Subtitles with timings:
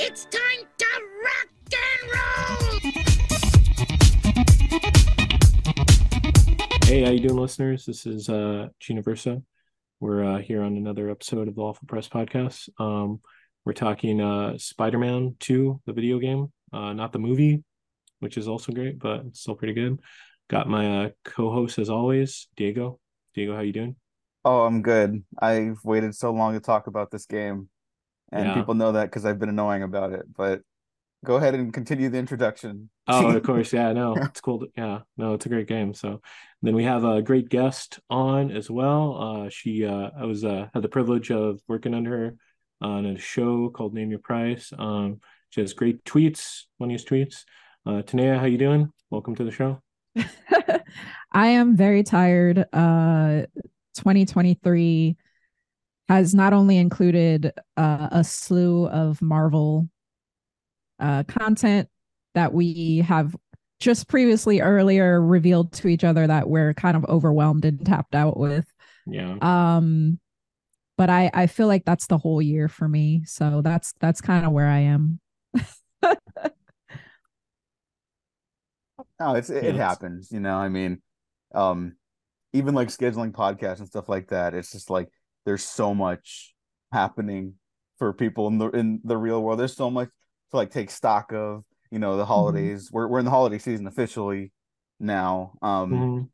[0.00, 0.86] It's time to
[1.24, 2.78] rock and roll!
[6.84, 7.84] Hey, how you doing, listeners?
[7.84, 9.42] This is uh Gina Versa.
[9.98, 12.68] We're uh, here on another episode of the Waffle Press podcast.
[12.78, 13.20] Um,
[13.64, 17.64] we're talking uh Spider-Man 2, the video game, uh, not the movie,
[18.20, 19.98] which is also great, but still pretty good.
[20.48, 23.00] Got my uh, co-host as always, Diego.
[23.34, 23.96] Diego, how you doing?
[24.44, 25.24] Oh, I'm good.
[25.42, 27.68] I've waited so long to talk about this game,
[28.32, 28.54] and Yeah.
[28.54, 30.26] people know that because I've been annoying about it.
[30.36, 30.62] But
[31.24, 32.90] go ahead and continue the introduction.
[33.06, 34.60] Oh, of course, yeah, no, it's cool.
[34.60, 35.94] to- yeah, no, it's a great game.
[35.94, 36.20] So
[36.62, 39.16] then we have a great guest on as well.
[39.44, 42.36] Uh, she, uh, I was uh, had the privilege of working under her
[42.80, 44.72] on a show called Name Your Price.
[44.78, 47.44] Um, she has great tweets, funniest tweets.
[47.86, 48.92] Uh, Tanaya, how you doing?
[49.10, 49.80] Welcome to the show.
[51.32, 52.66] I am very tired.
[52.72, 53.42] Uh
[53.96, 55.16] 2023
[56.08, 59.88] has not only included uh, a slew of Marvel
[61.00, 61.88] uh content
[62.34, 63.34] that we have
[63.80, 68.36] just previously earlier revealed to each other that we're kind of overwhelmed and tapped out
[68.36, 68.66] with.
[69.06, 70.18] Yeah, Um
[70.96, 73.22] but I I feel like that's the whole year for me.
[73.26, 75.20] So that's that's kind of where I am.
[79.20, 80.30] No, it's it, Yeah, it it's- happens.
[80.32, 81.02] You know, I mean,
[81.54, 81.96] um,
[82.52, 84.54] even like scheduling podcasts and stuff like that.
[84.54, 85.10] It's just like
[85.44, 86.54] there's so much
[86.92, 87.54] happening
[87.98, 89.58] for people in the in the real world.
[89.58, 90.08] There's so much
[90.50, 91.64] to like take stock of.
[91.90, 92.90] You know, the holidays.
[92.92, 94.52] We're we're in the holiday season officially
[95.00, 95.52] now.
[95.62, 95.90] Um.
[95.92, 96.28] Mhm.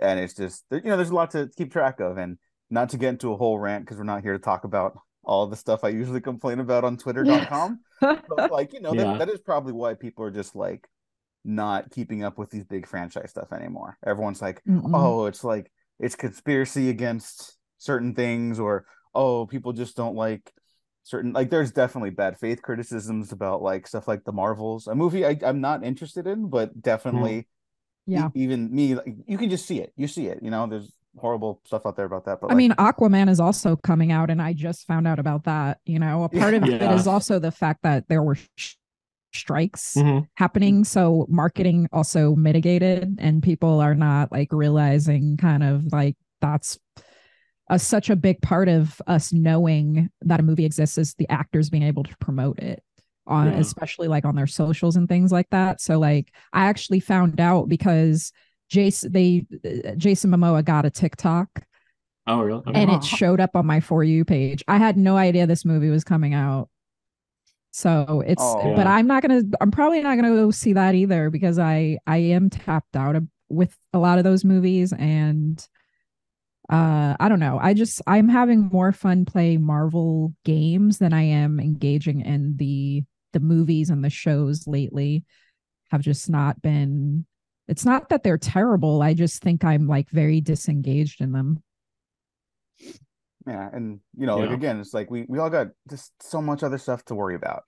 [0.00, 2.38] and it's just you know there's a lot to keep track of and
[2.70, 5.46] not to get into a whole rant because we're not here to talk about all
[5.46, 9.04] the stuff i usually complain about on twitter.com but like you know Yeah.
[9.04, 10.86] that, that is probably why people are just like
[11.44, 14.90] not keeping up with these big franchise stuff anymore everyone's like Mm-mm.
[14.94, 18.84] oh it's like it's conspiracy against certain things or
[19.14, 20.52] oh people just don't like
[21.04, 25.24] certain like there's definitely bad faith criticisms about like stuff like the marvels a movie
[25.24, 27.44] I, i'm not interested in but definitely e-
[28.06, 28.28] yeah.
[28.34, 31.60] even me like, you can just see it you see it you know there's horrible
[31.64, 34.40] stuff out there about that but I like, mean, Aquaman is also coming out, and
[34.40, 35.78] I just found out about that.
[35.86, 36.94] You know, a part of it Yeah.
[36.94, 38.74] is also the fact that there were sh-
[39.32, 40.26] strikes Mhm.
[40.34, 40.84] happening.
[40.84, 46.78] So marketing also mitigated, and people are not like realizing kind of like that's
[47.70, 51.70] a, such a big part of us knowing that a movie exists is the actors
[51.70, 52.82] being able to promote it
[53.26, 53.58] on Yeah.
[53.58, 57.68] especially like on their socials and things like that so like i actually found out
[57.68, 58.32] because
[58.70, 61.48] jason they uh, jason momoa got a tiktok
[62.30, 62.60] Oh, really?
[62.66, 62.72] Okay.
[62.82, 62.98] and Wow.
[62.98, 64.62] it showed up on my for you page.
[64.68, 66.68] I had no idea this movie was coming out.
[67.70, 68.74] So it's Oh.
[68.76, 72.18] but I'm not gonna I'm probably not gonna go see that either because I I
[72.18, 75.66] am tapped out of, with a lot of those movies and
[76.70, 77.58] uh I don't know.
[77.60, 83.04] I just I'm having more fun playing Marvel games than I am engaging in the
[83.32, 85.24] the movies and the shows lately
[85.90, 87.24] have just not been
[87.68, 89.02] it's not that they're terrible.
[89.02, 91.62] I just think I'm like very disengaged in them.
[93.46, 96.62] yeah and you know like again it's like we we all got just so much
[96.62, 97.64] other stuff to worry about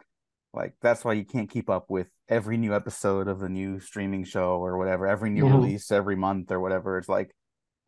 [0.52, 4.24] like that's why you can't keep up with every new episode of the new streaming
[4.24, 5.54] show or whatever every new Mhm.
[5.54, 7.30] release every month or whatever it's like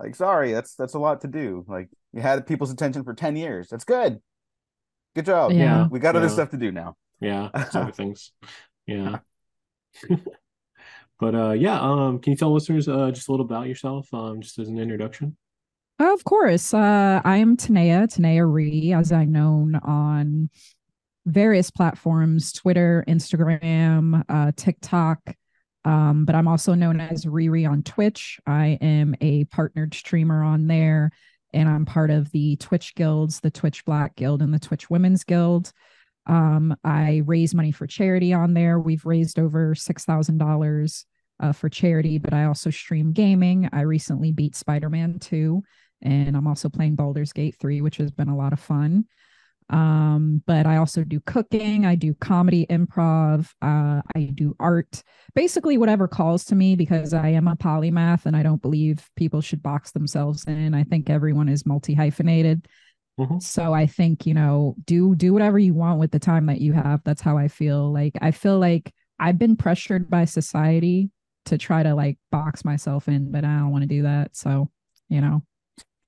[0.02, 3.36] like sorry that's that's a lot to do like you had people's attention for 10
[3.36, 4.20] years that's good
[5.14, 5.86] good job Yeah.
[5.88, 8.32] we got other stuff to do now Yeah, other things.
[8.86, 9.18] Yeah.
[11.20, 14.40] But uh yeah, um can you tell listeners uh just a little about yourself um
[14.40, 15.36] just as an introduction?
[16.00, 16.74] Of course.
[16.74, 20.50] Uh, I am Tanaya, Tanaya Ree, as I'm known on
[21.26, 25.20] various platforms Twitter, Instagram, uh, TikTok.
[25.84, 28.38] Um, but I'm also known as Riri on Twitch.
[28.46, 31.10] I am a partnered streamer on there,
[31.52, 35.24] and I'm part of the Twitch guilds, the Twitch Black Guild and the Twitch Women's
[35.24, 35.72] Guild.
[36.26, 38.78] Um, I raise money for charity on there.
[38.78, 41.04] We've raised over $6,000
[41.40, 43.68] uh, for charity, but I also stream gaming.
[43.72, 45.62] I recently beat Spider Man 2
[46.02, 49.04] and I'm also playing Baldur's Gate 3, which has been a lot of fun.
[49.72, 55.02] Um, but I also do cooking, I do comedy, improv, uh, I do art,
[55.34, 59.40] basically whatever calls to me because I am a polymath and I don't believe people
[59.40, 60.74] should box themselves in.
[60.74, 62.68] I think everyone is multi hyphenated.
[63.18, 63.42] Mhm.
[63.42, 66.72] So I think, you know, do do whatever you want with the time that you
[66.72, 67.02] have.
[67.04, 67.92] That's how I feel.
[67.92, 71.10] Like I feel like I've been pressured by society
[71.46, 74.36] to try to like box myself in, but I don't want to do that.
[74.36, 74.70] So,
[75.08, 75.42] you know,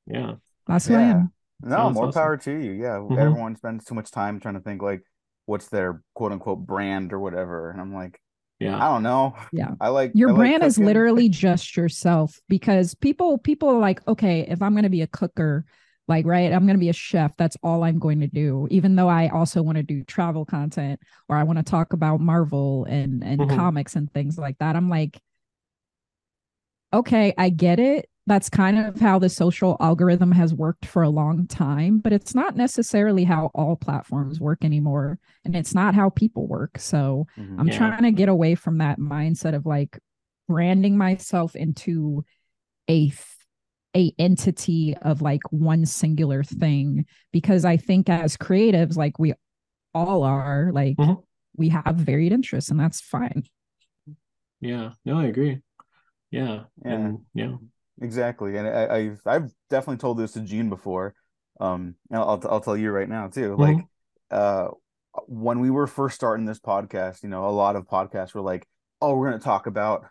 [0.07, 0.37] Yeah.
[0.67, 1.33] that's who I am.
[1.63, 2.13] No, Sounds more awesome.
[2.13, 2.73] power to you.
[2.73, 3.19] Yeah, Mhm.
[3.21, 5.03] everyone spends too much time trying to think like,
[5.47, 8.21] what's their quote unquote brand or whatever, and I'm like,
[8.61, 9.35] yeah, I don't know.
[9.53, 9.75] Yeah.
[9.81, 14.07] I like Your I like brand is literally just yourself because people people are like,
[14.07, 15.65] okay, if I'm gonna be a cooker,
[16.07, 17.33] Like, right, I'm going to be a chef.
[17.39, 18.69] That's all I'm going to do.
[18.71, 21.01] Even though I also want to do travel content
[21.31, 23.49] or I want to talk about Marvel and and Mhm.
[23.49, 24.77] comics and things like that.
[24.77, 25.19] I'm like,
[26.93, 28.09] okay, I get it.
[28.27, 32.35] That's kind of how the social algorithm has worked for a long time, but it's
[32.35, 35.19] not necessarily how all platforms work anymore.
[35.45, 36.79] And it's not how people work.
[36.79, 37.61] So Mhm.
[37.61, 37.77] I'm Yeah.
[37.77, 39.99] trying to get away from that mindset of like
[40.49, 42.25] branding myself into
[42.89, 43.27] a th-
[43.97, 49.35] a entity of like one singular thing because I think as creatives like we
[49.95, 51.23] all are like Mhm.
[51.57, 53.45] we have varied interests and that's fine.
[54.61, 54.95] Yeah.
[55.05, 55.61] No, I agree.
[56.31, 56.65] Yeah.
[56.85, 56.93] Yeah.
[56.95, 57.57] And yeah.
[58.01, 61.15] Exactly, and I, I've I've definitely told this to Gene before.
[61.61, 63.55] Um, and I'll I'll tell you right now too.
[63.57, 63.77] Like,
[64.31, 64.69] uh,
[65.27, 68.67] when we were first starting this podcast, you know, a lot of podcasts were like,
[69.01, 70.07] "Oh, we're going to talk about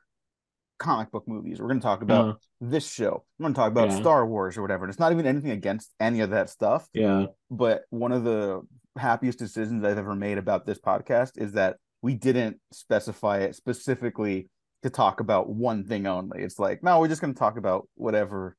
[0.80, 1.60] comic book movies.
[1.60, 3.26] We're going to talk about Uh, this show.
[3.38, 4.00] We're going to talk about Yeah.
[4.00, 6.88] Star Wars or whatever." And it's not even anything against any of that stuff.
[6.94, 7.26] yeah.
[7.52, 8.62] But one of the
[8.98, 14.50] happiest decisions I've ever made about this podcast is that we didn't specify it specifically
[14.84, 16.42] to talk about one thing only.
[16.44, 18.56] It's like, no, we're just going to talk about whatever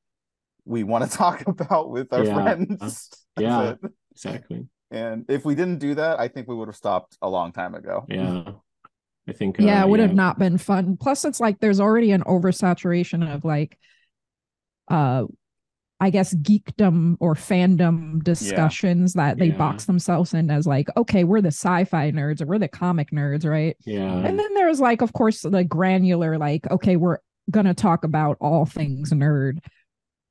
[0.65, 2.33] we want to talk about with our Yeah.
[2.33, 2.77] friends.
[3.35, 3.69] That's Yeah.
[3.71, 3.79] it.
[4.11, 4.67] Exactly.
[4.91, 7.75] And if we didn't do that, I think we would have stopped a long time
[7.75, 8.05] ago.
[8.07, 8.43] Yeah.
[9.27, 10.97] I think yeah, uh, it would have not been fun.
[10.97, 13.79] Plus it's like there's already an oversaturation of like
[14.87, 15.25] uh
[15.99, 19.57] I guess geekdom or fandom discussions that they Yeah.
[19.57, 23.49] box themselves in as like, okay, we're the sci-fi nerds or we're the comic nerds,
[23.49, 23.77] right?
[23.85, 24.17] Yeah.
[24.17, 27.19] And then there's like, of course, the granular, like, okay, we're
[27.49, 29.59] gonna talk about all things nerd.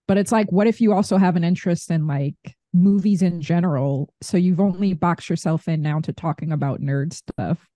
[0.06, 2.36] But it's like, what if you also have an interest in like
[2.74, 4.12] movies in general?
[4.20, 7.66] So you've only boxed yourself in now to talking about nerd stuff.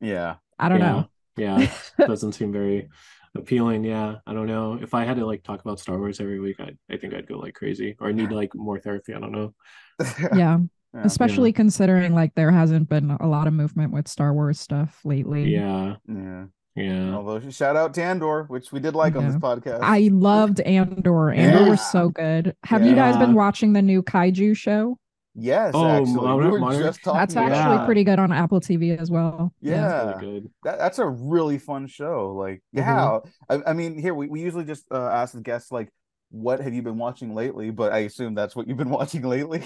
[0.00, 0.36] Yeah.
[0.58, 0.92] I don't yeah.
[0.92, 1.08] know.
[1.36, 1.70] Yeah.
[2.06, 2.88] Doesn't seem very
[3.34, 3.84] appealing.
[3.84, 4.16] Yeah.
[4.26, 4.78] I don't know.
[4.80, 7.26] If I had to like talk about Star Wars every week, I I think I'd
[7.26, 9.14] go like crazy or need like more therapy.
[9.14, 9.54] I don't know.
[10.36, 10.58] Yeah.
[10.94, 11.02] Yeah.
[11.02, 15.52] Especially considering like there hasn't been a lot of movement with Star Wars stuff lately.
[15.52, 15.96] Yeah.
[16.06, 16.44] Yeah.
[16.76, 17.14] Yeah.
[17.14, 19.80] Although shout out to Andor, which we did like on this podcast.
[19.82, 21.30] I loved Andor.
[21.30, 21.68] Andor Yeah.
[21.68, 22.54] was so good.
[22.64, 24.96] Have you guys been watching the new Kaiju show?
[25.34, 26.14] Yes, Oh, actually.
[26.14, 27.86] Monarch- we were just talking That's about actually Yeah.
[27.86, 29.52] pretty good on Apple TV as well.
[29.60, 30.04] Yeah.
[30.06, 32.34] That's really that, that's a really fun show.
[32.34, 35.88] Like, yeah, I, I mean, here we, we usually just uh, ask the guests like,
[36.30, 39.64] "What have you been watching lately?" But I assume that's what you've been watching lately.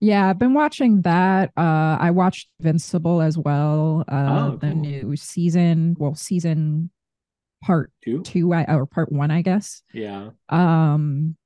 [0.00, 1.52] Yeah, I've been watching that.
[1.56, 4.04] Uh I watched Invincible as well.
[4.08, 4.80] Uh Oh, the cool.
[4.80, 6.90] new season, well, season
[7.62, 8.22] part Two?
[8.24, 9.82] two, I or part one, I guess.
[9.94, 10.30] Yeah.
[10.48, 11.36] Um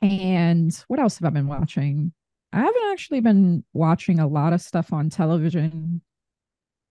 [0.00, 2.12] and what else have I been watching?
[2.54, 6.00] I haven't actually been watching a lot of stuff on television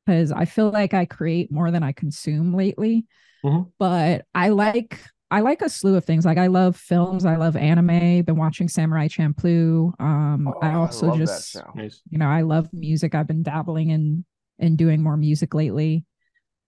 [0.06, 3.06] because I feel like I create more than I consume lately.
[3.44, 3.72] Mhm.
[3.80, 5.00] But I like
[5.32, 6.26] I like a slew of things.
[6.26, 9.94] Like I love films, I love anime, been watching Samurai Champloo.
[10.00, 11.72] Um Oh, I also love just that show.
[11.76, 12.02] Nice.
[12.10, 13.16] you know, I love music.
[13.16, 14.26] I've been dabbling in
[14.60, 16.06] in doing more music lately.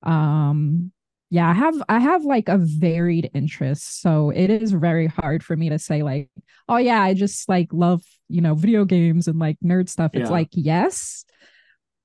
[0.03, 0.91] Um
[1.35, 4.01] yeah, I have I have like a varied interest.
[4.01, 6.29] So it is very hard for me to say like,
[6.69, 10.11] oh yeah, I just like love, you know, video games and like nerd stuff.
[10.13, 10.29] It's Yeah.
[10.29, 11.25] like, yes,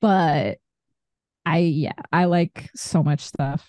[0.01, 0.59] but
[1.47, 3.69] I yeah, I like so much stuff.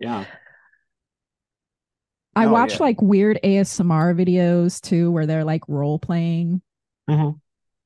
[0.00, 0.24] Yeah.
[2.36, 2.82] I Oh, watch yeah.
[2.86, 6.62] like weird ASMR videos too where they're like role playing.
[7.10, 7.40] Mhm.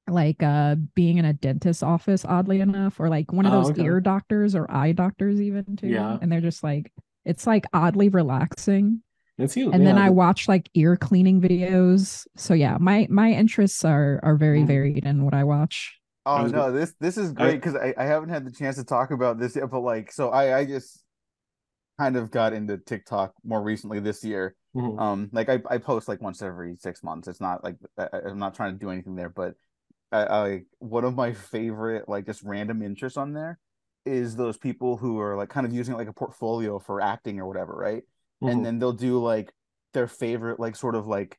[0.09, 3.71] Like uh being in a dentist office oddly enough or like one of Oh, those
[3.71, 3.83] okay.
[3.85, 6.19] ear doctors or eye doctors even too Yeah.
[6.21, 6.93] and they're just like
[7.25, 9.03] it's like oddly relaxing
[9.39, 13.85] It seems, and then i watch like ear cleaning videos so yeah my my interests
[13.85, 14.67] are are very Mm.
[14.67, 17.95] varied in what i watch Oh I was no, this this is great because I,
[17.99, 20.65] I haven't had the chance to talk about this yet, but like, so I I
[20.65, 21.03] just
[21.99, 24.55] kind of got into TikTok more recently this year.
[24.75, 25.01] Mhm.
[25.01, 27.29] Um, like I, I post like once every six months.
[27.29, 29.55] It's not like I, I- I'm not trying to do anything there, but
[30.13, 33.59] I, I one of my favorite like just random interests on there
[34.05, 37.47] is those people who are like kind of using like a portfolio for acting or
[37.47, 38.03] whatever, right?
[38.43, 38.53] Mhm.
[38.53, 39.53] And then they'll do like
[39.95, 41.39] their favorite like sort of like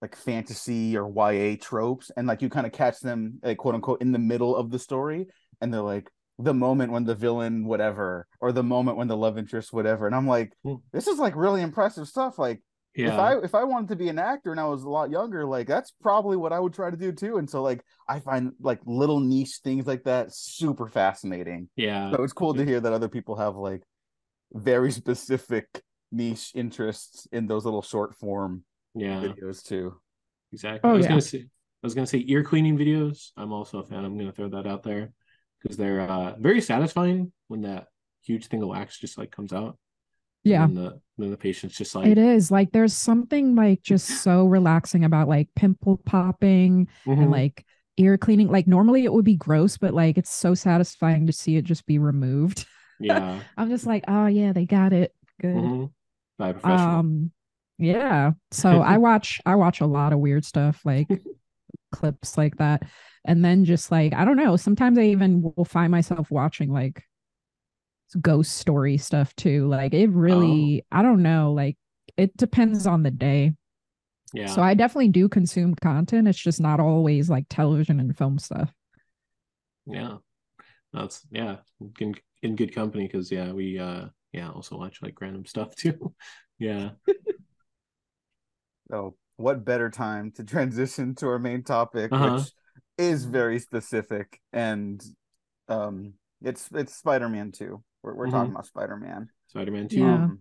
[0.00, 4.00] like fantasy or YA tropes, and like you kind of catch them like quote unquote
[4.00, 5.26] in the middle of the story,
[5.60, 9.36] and they're like the moment when the villain whatever or the moment when the love
[9.38, 10.76] interest whatever and i'm like Hmm.
[10.92, 12.62] this is like really impressive stuff like
[12.98, 13.12] yeah.
[13.14, 15.46] if I if I wanted to be an actor and I was a lot younger,
[15.46, 17.38] like that's probably what I would try to do too.
[17.38, 21.68] And so like I find like little niche things like that super fascinating.
[21.76, 22.10] yeah.
[22.10, 23.82] So it's cool to hear that other people have like
[24.52, 25.66] very specific
[26.10, 28.64] niche interests in those little short form
[28.94, 29.20] Yeah.
[29.20, 30.00] videos too.
[30.52, 30.80] Exactly.
[30.88, 31.08] Oh, I was yeah.
[31.10, 33.30] gonna say I was gonna say ear cleaning videos.
[33.36, 34.04] I'm also a fan.
[34.04, 35.12] I'm gonna throw that out there
[35.62, 37.86] because they're uh, very satisfying when that
[38.22, 39.78] huge thing of wax just like comes out.
[40.48, 40.64] Yeah.
[40.64, 44.46] And then the the patient's just like It is like there's something like just so
[44.46, 46.88] relaxing about like pimple popping
[47.18, 47.64] and mhm, like
[47.96, 48.48] ear cleaning.
[48.50, 51.86] Like normally it would be gross, but like it's so satisfying to see it just
[51.86, 52.66] be removed.
[52.98, 53.42] yeah.
[53.56, 55.12] I'm just like, oh yeah, they got it.
[55.40, 55.54] Good.
[55.54, 55.92] mhm.
[56.38, 57.00] By professional.
[57.00, 57.32] Um
[57.78, 58.32] yeah.
[58.50, 61.08] So I watch I watch a lot of weird stuff like
[61.92, 62.84] clips like that.
[63.24, 67.04] And then just like, I don't know, sometimes I even will find myself watching like
[68.20, 69.66] ghost story stuff too.
[69.68, 70.12] Like it oh.
[70.12, 70.98] really, oh.
[70.98, 71.76] I don't know, like
[72.16, 73.52] it depends on the day.
[74.34, 74.46] Yeah.
[74.46, 76.28] So I definitely do consume content.
[76.28, 78.70] It's just not always like television and film stuff.
[79.86, 80.16] Yeah.
[80.92, 81.56] That's yeah,
[82.00, 86.14] in in good company because yeah, we uh yeah, also watch like random stuff too.
[86.58, 86.90] yeah.
[88.90, 92.36] so what better time to transition to our main topic, uh-huh.
[92.36, 92.52] which
[92.96, 93.32] is mm-hmm.
[93.32, 95.02] very specific and
[95.68, 97.82] um it's it's Spider-Man 2.
[98.02, 98.34] We're, we're mm-hmm.
[98.34, 99.28] talking about Spider Man.
[99.48, 99.98] Spider Man Two.
[100.00, 100.14] Yeah.
[100.14, 100.40] Um,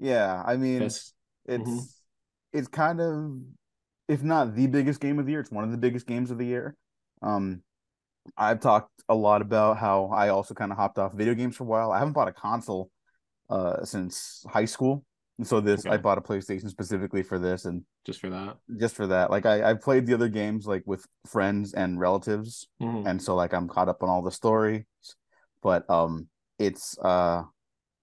[0.00, 1.12] yeah, I mean, it's
[1.48, 1.78] mm-hmm.
[2.52, 3.32] it's kind of
[4.08, 6.38] if not the biggest game of the year, it's one of the biggest games of
[6.38, 6.76] the year.
[7.20, 7.62] Um,
[8.36, 11.64] I've talked a lot about how I also kind of hopped off video games for
[11.64, 11.92] a while.
[11.92, 12.90] I haven't bought a console
[13.50, 15.04] uh since high school.
[15.42, 15.94] So this okay.
[15.94, 18.56] I bought a PlayStation specifically for this and just for that.
[18.78, 19.30] Just for that.
[19.30, 22.66] Like I, I played the other games like with friends and relatives.
[22.82, 23.06] Mm-hmm.
[23.06, 24.84] And so like I'm caught up on all the stories.
[25.62, 27.42] But um it's uh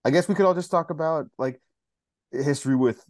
[0.05, 1.61] I guess we could all just talk about like
[2.31, 3.03] history with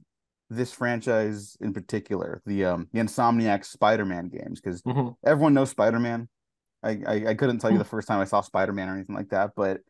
[0.49, 5.15] this franchise in particular, the um the Insomniac Spider-Man games, because Mhm.
[5.25, 6.29] everyone knows Spider-Man.
[6.83, 7.79] I, I I couldn't tell you Hmm.
[7.79, 9.81] the first time I saw Spider-Man or anything like that, but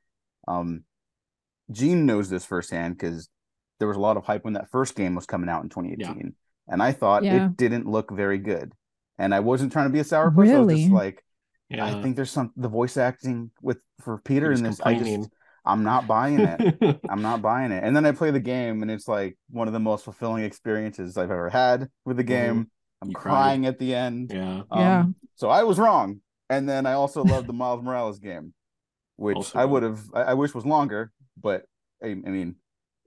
[0.48, 0.84] um
[1.72, 3.30] Gene knows this firsthand because
[3.80, 6.36] there was a lot of hype when that first game was coming out in 2018.
[6.68, 7.48] And I thought Yeah.
[7.48, 8.74] it didn't look very good.
[9.18, 10.54] And I wasn't trying to be a sourpuss.
[10.54, 10.76] I was Really?
[10.82, 11.24] just like,
[11.70, 11.86] Yeah.
[11.86, 14.80] I think there's some the voice acting with for Peter He in this.
[14.80, 15.24] I complaining.
[15.24, 15.32] just
[15.66, 17.00] I'm not buying it.
[17.10, 17.84] I'm not buying it.
[17.84, 21.18] And then I play the game, and it's like one of the most fulfilling experiences
[21.18, 22.70] I've ever had with the game.
[23.02, 23.10] I'm Mm-hmm.
[23.12, 23.32] You cried.
[23.32, 24.32] crying at the end.
[24.34, 24.62] yeah.
[24.72, 25.06] Um, Yeah.
[25.36, 26.22] So I was wrong.
[26.50, 28.54] And then I also loved the Miles Morales game,
[29.18, 30.00] which Also I would have.
[30.14, 31.66] I, I wish was longer, but
[32.04, 32.56] I, I mean,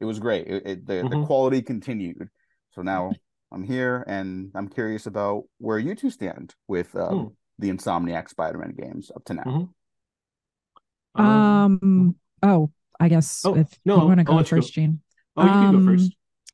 [0.01, 0.47] it was great.
[0.49, 1.27] It, it- the the Mhm.
[1.27, 2.29] quality continued.
[2.75, 3.15] So now
[3.53, 7.27] I'm here, and I'm curious about where you two stand with um, Hmm.
[7.61, 9.43] the Insomniac Spider-Man games up to now.
[9.45, 9.69] Mhm.
[11.15, 14.57] Um, oh, I guess Oh, if no, you want to go let go.
[14.57, 15.01] first, Gene.
[15.37, 16.13] oh, you can go um, first.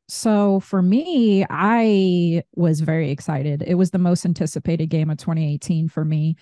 [0.08, 3.64] So for me, I was very excited.
[3.66, 6.36] It was the most anticipated game of 2018 for me.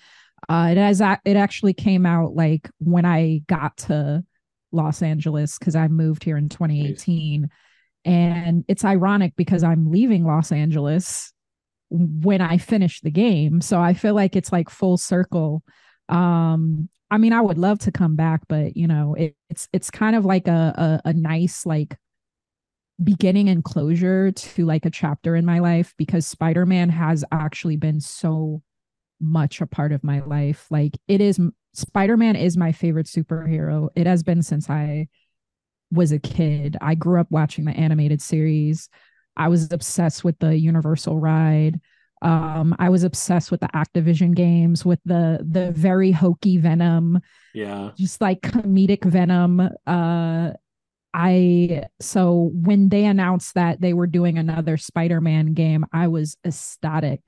[0.49, 4.23] Uh, it has it actually came out like when I got to
[4.73, 7.49] Los Angeles because I moved here in 2018,
[8.03, 11.31] and it's ironic because I'm leaving Los Angeles
[11.89, 15.63] when I finish the game, so I feel like it's like full circle.
[16.13, 19.91] Um, I mean, I would love to come back, but you know, it, it's it's
[19.91, 21.97] kind of like a, a a nice like
[23.03, 27.99] beginning and closure to like a chapter in my life because Spider-Man has actually been
[27.99, 28.61] so
[29.19, 30.67] much a part of my life.
[30.69, 31.39] Like it is
[31.73, 33.89] Spider-Man is my favorite superhero.
[33.95, 35.07] It has been since I
[35.91, 36.77] was a kid.
[36.81, 38.89] I grew up watching the animated series.
[39.35, 41.79] I was obsessed with the Universal ride.
[42.23, 47.21] Um, I was obsessed with the Activision games, with the the very hokey Venom
[47.53, 47.91] Yeah.
[47.97, 50.51] just like comedic venom uh
[51.13, 57.21] i so when they announced that they were doing another spider-man game i was ecstatic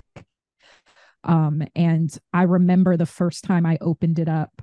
[1.23, 4.61] um and i remember the first time i opened it up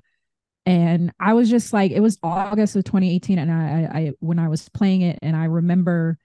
[0.66, 3.54] and i was just like it was august of 2018 and i
[3.94, 6.18] i, I when i was playing it and i remember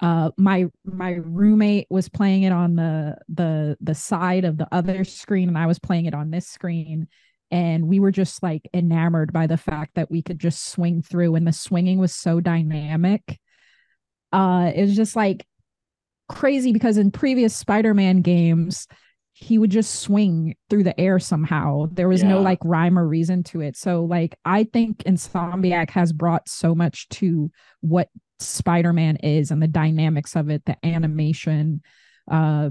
[0.00, 5.04] uh my my roommate was playing it on the the the side of the other
[5.04, 7.08] screen and i was playing it on this screen.
[7.52, 11.36] And we were just like enamored by the fact that we could just swing through
[11.36, 13.38] and the swinging was so dynamic.
[14.32, 15.46] Uh it was just like
[16.28, 18.88] crazy because in previous spider-man games
[19.32, 21.86] he would just swing through the air somehow.
[21.92, 23.76] There was no like rhyme or reason to it.
[23.76, 27.50] So like i think insomniac has brought so much to
[27.80, 31.80] what spider-man is and the dynamics of it the animation
[32.30, 32.68] uh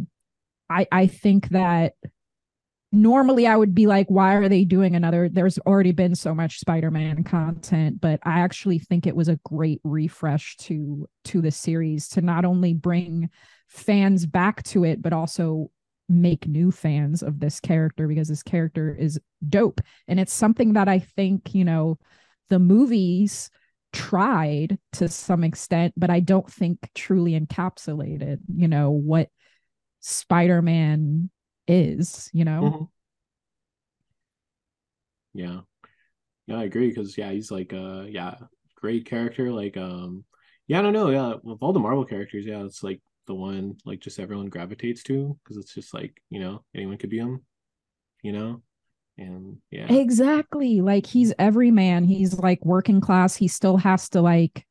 [0.69, 1.93] i i think that
[2.95, 5.29] normally I would be like, why are they doing another?
[5.29, 9.81] There's already been so much Spider-Man content, but I actually think it was a great
[9.83, 13.29] refresh to to the series to not only bring
[13.67, 15.69] fans back to it, but also
[16.07, 19.81] make new fans of this character because this character is dope.
[20.07, 21.97] And it's something that I think, you know,
[22.49, 23.49] the movies
[23.95, 29.29] tried to some extent, but I don't think truly encapsulated, you know, what
[30.01, 31.31] Spider-Man
[31.67, 32.61] is, you know?
[32.63, 32.87] Mhm.
[35.33, 35.61] Yeah.
[36.47, 38.35] Yeah, I agree because yeah, he's like uh yeah,
[38.75, 39.51] great character.
[39.53, 40.25] Like um
[40.67, 41.09] Yeah, I don't know.
[41.11, 45.03] Yeah, of all the Marvel characters, yeah, it's like the one like just everyone gravitates
[45.05, 47.45] to because it's just like you know anyone could be him,
[48.23, 48.63] you know,
[49.17, 50.81] and yeah, Exactly.
[50.81, 52.03] Like he's every man.
[52.03, 53.35] He's like working class.
[53.35, 54.65] He still has to like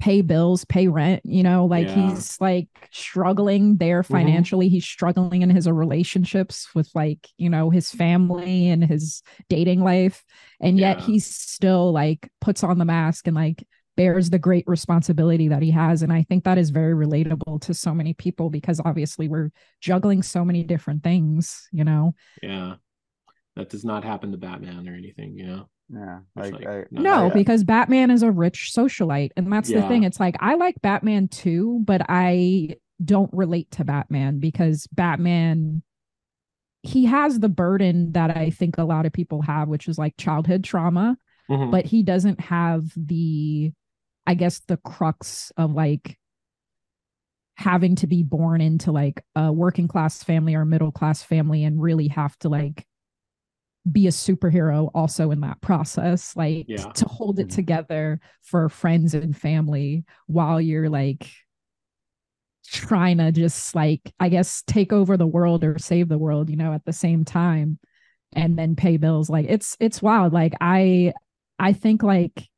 [0.00, 1.94] pay bills, pay rent, you know, like Yeah.
[2.10, 4.06] he's like struggling there Mhm.
[4.06, 4.68] financially.
[4.68, 10.22] He's struggling in his relationships with like, you know, his family and his dating life.
[10.60, 11.04] And yet Yeah.
[11.06, 13.66] he's still like puts on the mask and like
[13.96, 16.02] bears the great responsibility that he has.
[16.02, 20.22] And I think that is very relatable to so many people because obviously we're juggling
[20.22, 22.14] so many different things, you know.
[22.42, 22.74] yeah.
[23.56, 25.68] That does not happen to Batman or anything, you know.
[25.88, 29.30] Yeah, like, like, I, no, No, I- because Batman is a rich socialite.
[29.36, 30.02] And that's the thing.
[30.02, 35.82] It's like I like Batman too, but I don't relate to Batman because Batman
[36.82, 40.16] he has the burden that I think a lot of people have, which is like
[40.18, 41.16] childhood trauma,
[41.48, 41.70] Mhm.
[41.70, 43.72] but he doesn't have the
[44.26, 46.18] I guess the crux of like
[47.56, 51.80] having to be born into like a working class family or middle class family and
[51.80, 52.86] really have to like
[53.90, 56.90] be a superhero also in that process like Yeah.
[56.94, 57.54] to hold it Mhm.
[57.54, 61.30] together for friends and family while you're like
[62.66, 66.56] trying to just like i guess take over the world or save the world you
[66.56, 67.78] know at the same time
[68.32, 71.12] and then pay bills like it's it's wild like i
[71.58, 72.48] i think like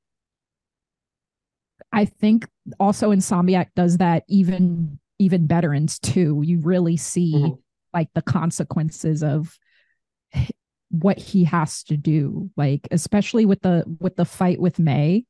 [1.92, 2.46] i think
[2.78, 7.58] also insomniac does that even even veterans too you really see Mhm.
[7.92, 9.58] like the consequences of
[11.02, 15.24] what he has to do like especially with the with the fight with may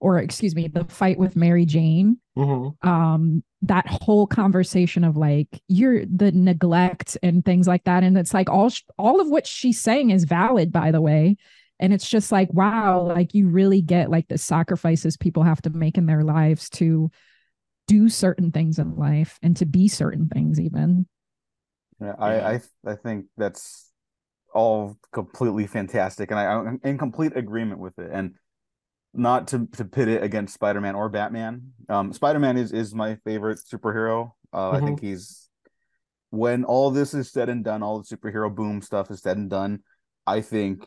[0.00, 2.74] or excuse me the fight with mary jane Mhm.
[2.86, 8.34] um that whole conversation of like you're the neglect and things like that and it's
[8.34, 11.36] like all all of what she's saying is valid by the way
[11.80, 15.70] and it's just like wow like you really get like the sacrifices people have to
[15.70, 17.10] make in their lives to
[17.86, 21.06] do certain things in life and to be certain things even
[22.00, 22.24] Yeah, Yeah.
[22.24, 22.60] I, I
[22.92, 23.90] I think that's
[24.54, 28.10] all completely fantastic, and I, I'm in complete agreement with it.
[28.12, 28.34] And
[29.12, 31.72] not to to pit it against Spider-Man or Batman.
[31.88, 34.32] Um, Spider-Man is is my favorite superhero.
[34.52, 35.48] Uh, I think he's
[36.30, 39.50] when all this is said and done, all the superhero boom stuff is said and
[39.50, 39.80] done.
[40.26, 40.86] I think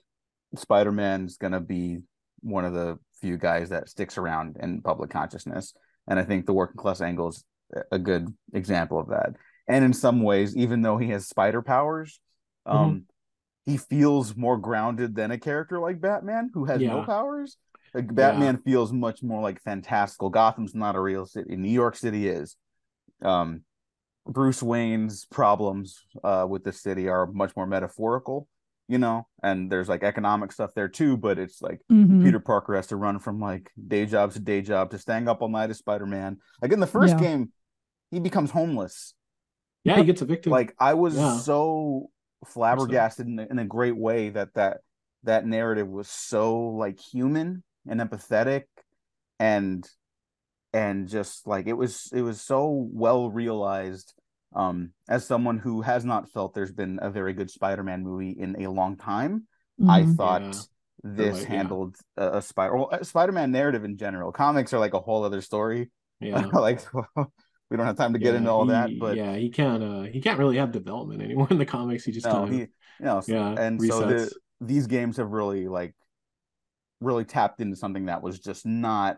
[0.55, 1.99] Spider-Man's gonna be
[2.41, 5.73] one of the few guys that sticks around in public consciousness,
[6.07, 7.43] and I think the working class angle is
[7.91, 9.33] a good example of that
[9.67, 12.19] and in some ways even though he has spider powers
[12.65, 13.03] um
[13.67, 17.57] he feels more grounded than a character like batman who has no powers
[17.93, 22.27] like batman feels much more like fantastical gotham's not a real city new york city
[22.27, 22.55] is
[23.21, 23.61] um
[24.25, 28.47] bruce wayne's problems uh with the city are much more metaphorical
[28.87, 32.23] you know and there's like economic stuff there too but it's like Mhm.
[32.23, 35.41] Peter Parker has to run from like day job to day job to staying up
[35.41, 36.37] all night as Spider Man.
[36.61, 37.19] Like in the first Yeah.
[37.19, 37.51] game,
[38.09, 39.13] he becomes homeless.
[39.83, 40.51] Yeah, he gets evicted.
[40.51, 41.37] Like I was Yeah.
[41.41, 42.09] so
[42.45, 44.77] flabbergasted in a, in a great way that that
[45.23, 48.63] that narrative was so like human and empathetic
[49.39, 49.87] and
[50.73, 54.13] and just like it was it was so well realized
[54.55, 58.63] um as someone who has not felt there's been a very good Spider-Man movie in
[58.63, 59.47] a long time
[59.87, 60.15] I Mhm.
[60.15, 60.53] thought Yeah.
[61.03, 61.55] this like- yeah.
[61.55, 64.31] handled a, a spider well, a Spider-Man narrative in general.
[64.31, 65.91] Comics are like a whole other story.
[66.19, 66.39] yeah.
[66.53, 66.81] like
[67.69, 69.83] we don't have time to get Yeah, into all that, but yeah, he can't.
[69.83, 72.03] Uh, he can't really have development anymore in the comics.
[72.05, 72.67] He just no, kind of he you
[72.99, 75.93] know, s- yeah, and so the these games have really like
[76.99, 79.17] really tapped into something that was just not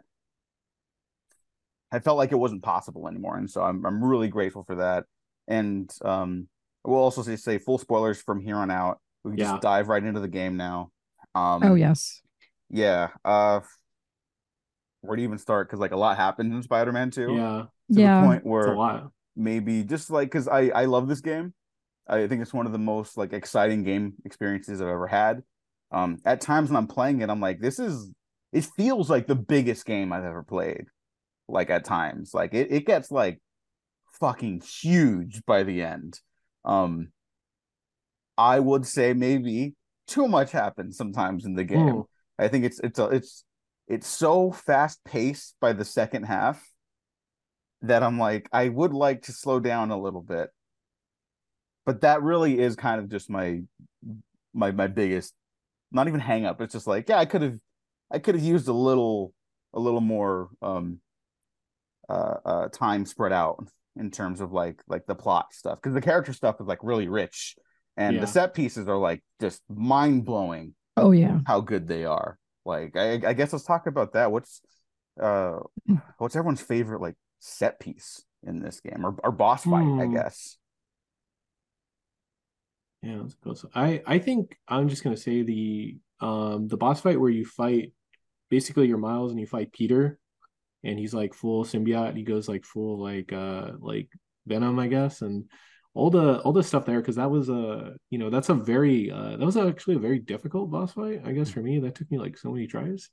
[1.91, 3.37] I felt like it wasn't possible anymore.
[3.37, 5.05] And so I'm I'm really grateful for that.
[5.47, 6.47] And um
[6.83, 8.99] we'll also say, say full spoilers from here on out.
[9.23, 9.59] We can Yeah.
[9.59, 10.91] just dive right into the game now.
[11.35, 12.21] Um oh yes
[12.69, 13.09] Yeah.
[13.25, 13.61] Uh
[15.01, 15.67] where do you even start?
[15.67, 17.33] Because like a lot happened in Spider-Man 2.
[17.35, 19.11] yeah, To yeah the point it's a where lot.
[19.35, 21.53] maybe just like because I I love this game.
[22.07, 25.43] I think it's one of the most like exciting game experiences I've ever had.
[25.91, 28.11] Um, at times when I'm playing it, I'm like, this is
[28.51, 30.85] it feels like the biggest game I've ever played.
[31.47, 33.39] Like at times, like it it gets like
[34.19, 36.19] fucking huge by the end.
[36.65, 37.11] Um,
[38.37, 39.75] I would say maybe
[40.07, 41.79] too much happens sometimes in the game.
[41.79, 42.05] Mm.
[42.37, 43.43] I think it's it's a, it's
[43.89, 46.65] it's so fast paced by the second half
[47.81, 50.49] that I'm like I would like to slow down a little bit.
[51.85, 53.61] But that really is kind of just my
[54.53, 55.33] my my biggest
[55.91, 56.61] not even hang up.
[56.61, 57.57] It's just like, yeah, I could have
[58.11, 59.33] I could have used a little
[59.73, 60.99] a little more um
[62.07, 66.01] uh uh time spread out in terms of like like the plot stuff because the
[66.01, 67.55] character stuff is like really rich
[67.97, 68.21] and Yeah.
[68.21, 72.37] the set pieces are like just mind blowing oh yeah how good they are.
[72.69, 74.31] Like, I, I guess let's talk about that.
[74.31, 74.61] What's
[75.21, 75.59] uh
[76.17, 80.13] what's everyone's favorite like set piece in this game or, or boss fight, I Hmm.
[80.13, 80.57] guess.
[83.01, 83.65] Yeah, that's close.
[83.73, 87.93] I I think I'm just gonna say the um the boss fight where you fight
[88.49, 90.19] basically your Miles and you fight Peter,
[90.83, 92.15] and he's like full symbiote.
[92.17, 94.09] He goes like full like uh like
[94.47, 95.45] Venom, I guess, and
[95.93, 99.11] all the all the stuff there because that was a you know that's a very
[99.11, 101.21] uh that was actually a very difficult boss fight.
[101.25, 103.09] I guess for me that took me like so many tries.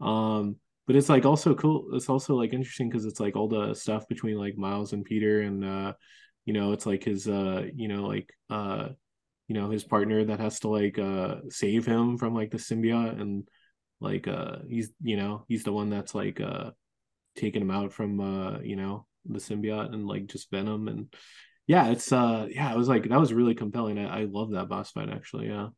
[0.00, 1.90] Um, but it's like also cool.
[1.92, 5.42] It's also like interesting because it's like all the stuff between like Miles and Peter
[5.42, 5.92] and uh
[6.44, 8.88] you know it's like his uh you know like uh
[9.48, 13.20] you know his partner that has to like uh save him from like the symbiote
[13.20, 13.48] and
[14.00, 16.70] like uh he's you know he's the one that's like uh
[17.36, 21.14] taking him out from uh you know the symbiote and like just venom and
[21.68, 24.68] yeah it's uh yeah it was like that was really compelling i, I love that
[24.68, 25.68] boss fight actually yeah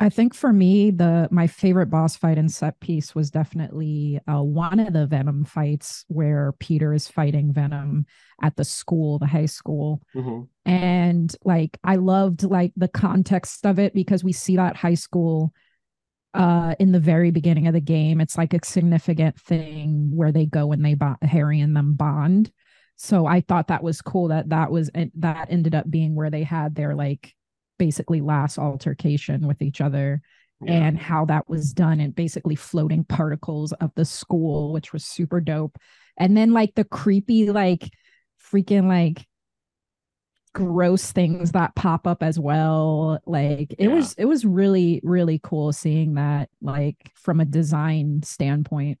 [0.00, 4.42] I think for me, the my favorite boss fight and set piece was definitely uh,
[4.42, 8.04] one of the Venom fights where Peter is fighting Venom
[8.42, 10.48] at the school, the high school, Mhm.
[10.66, 15.54] and like I loved like the context of it because we see that high school
[16.34, 18.20] uh in the very beginning of the game.
[18.20, 22.50] It's like a significant thing where they go and they bond, Harry and them bond.
[22.96, 26.42] So I thought that was cool that that was that ended up being where they
[26.44, 27.34] had their like
[27.78, 30.22] basically last altercation with each other
[30.64, 30.74] yeah.
[30.74, 35.40] and how that was done and basically floating particles of the school which was super
[35.40, 35.76] dope.
[36.16, 37.90] And then like the creepy like
[38.52, 39.26] freaking like
[40.52, 43.18] gross things that pop up as well.
[43.26, 43.94] Like it Yeah.
[43.94, 48.98] was it was really really cool seeing that like from a design standpoint.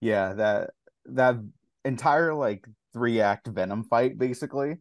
[0.00, 0.70] Yeah, that
[1.06, 1.36] that
[1.86, 4.76] entire like three act Venom fight basically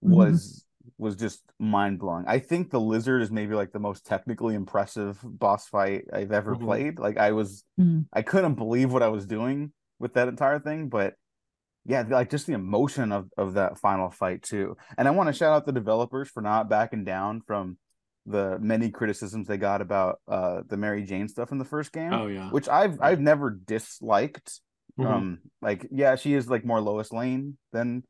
[0.00, 0.64] was
[0.98, 2.24] was just mind blowing.
[2.28, 6.54] I think the lizard is maybe like the most technically impressive boss fight I've ever
[6.54, 6.64] Mhm.
[6.64, 6.98] played.
[6.98, 8.06] Like I was Mhm.
[8.12, 11.14] I couldn't believe what I was doing with that entire thing, but
[11.86, 14.76] yeah, like just the emotion of of that final fight too.
[14.98, 17.78] And I want to shout out the developers for not backing down from
[18.26, 22.12] the many criticisms they got about uh the Mary Jane stuff in the first game,
[22.12, 24.60] oh yeah which I've I've never disliked.
[24.98, 25.06] Mhm.
[25.06, 28.04] Um, like yeah, she is like more Lois Lane than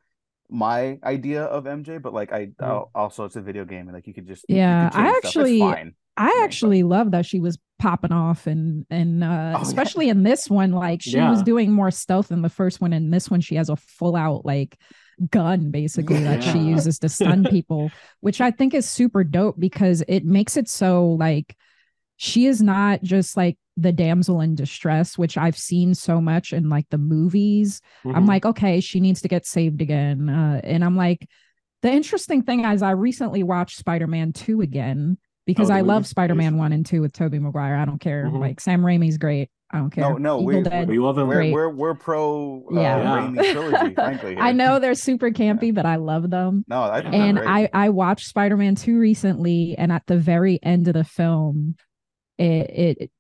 [0.51, 2.89] my idea of MJ, but like I Mhm.
[2.95, 5.25] also it's a video game and like you could just Yeah, could I change stuff.
[5.29, 5.95] Actually- fine.
[6.17, 9.63] I Yeah, actually love that she was popping off and and uh Oh, yeah.
[9.63, 13.13] especially in this one like she was doing more stealth in the first one and
[13.13, 14.79] this one she has a full out like
[15.31, 20.05] gun basically that she uses to stun people which I think is super dope because
[20.07, 21.57] it makes it so like
[22.17, 26.69] she is not just like the damsel in distress which I've seen so much in
[26.69, 28.29] like the movies I'm Mhm.
[28.29, 30.29] like, okay, she needs to get saved again.
[30.29, 31.27] Uh, and I'm like,
[31.83, 36.07] the interesting thing is, I recently watched Spider Man 2 again because Oh, I love?
[36.07, 37.75] Spider Man 1 and 2 with Tobey Maguire.
[37.77, 38.25] I don't care.
[38.27, 38.39] Mhm.
[38.41, 39.51] Like, Sam Raimi's great.
[39.71, 40.09] I don't care.
[40.09, 40.87] No, no, we- Dead.
[40.89, 42.97] we love him We're we're we're pro uh, Yeah.
[42.99, 43.27] Yeah.
[43.29, 44.37] Raimi trilogy, frankly.
[44.39, 46.65] I know they're super campy, but I love them.
[46.69, 47.39] No, I And.
[47.41, 51.75] I I watched Spider Man 2 recently, and at the very end of the film,
[52.39, 52.71] it
[53.03, 53.11] it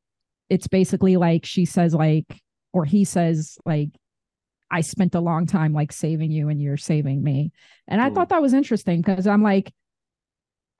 [0.50, 2.40] it's basically like she says like,
[2.72, 3.90] or he says like,
[4.70, 7.52] I spent a long time like saving you, and you're saving me.
[7.86, 8.30] And I thought mm.
[8.30, 9.72] that was interesting because I'm like,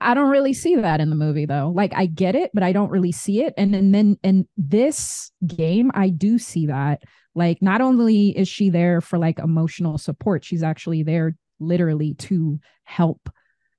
[0.01, 1.71] I don't really see that in the movie though.
[1.73, 3.53] Like I get it, but I don't really see it.
[3.57, 7.03] And and then in this game, I do see that.
[7.33, 12.59] Like not only is she there for like emotional support, she's actually there literally to
[12.83, 13.29] help,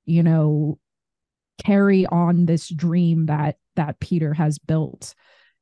[0.05, 0.79] you know,
[1.63, 5.15] carry on this dream that that Peter has built.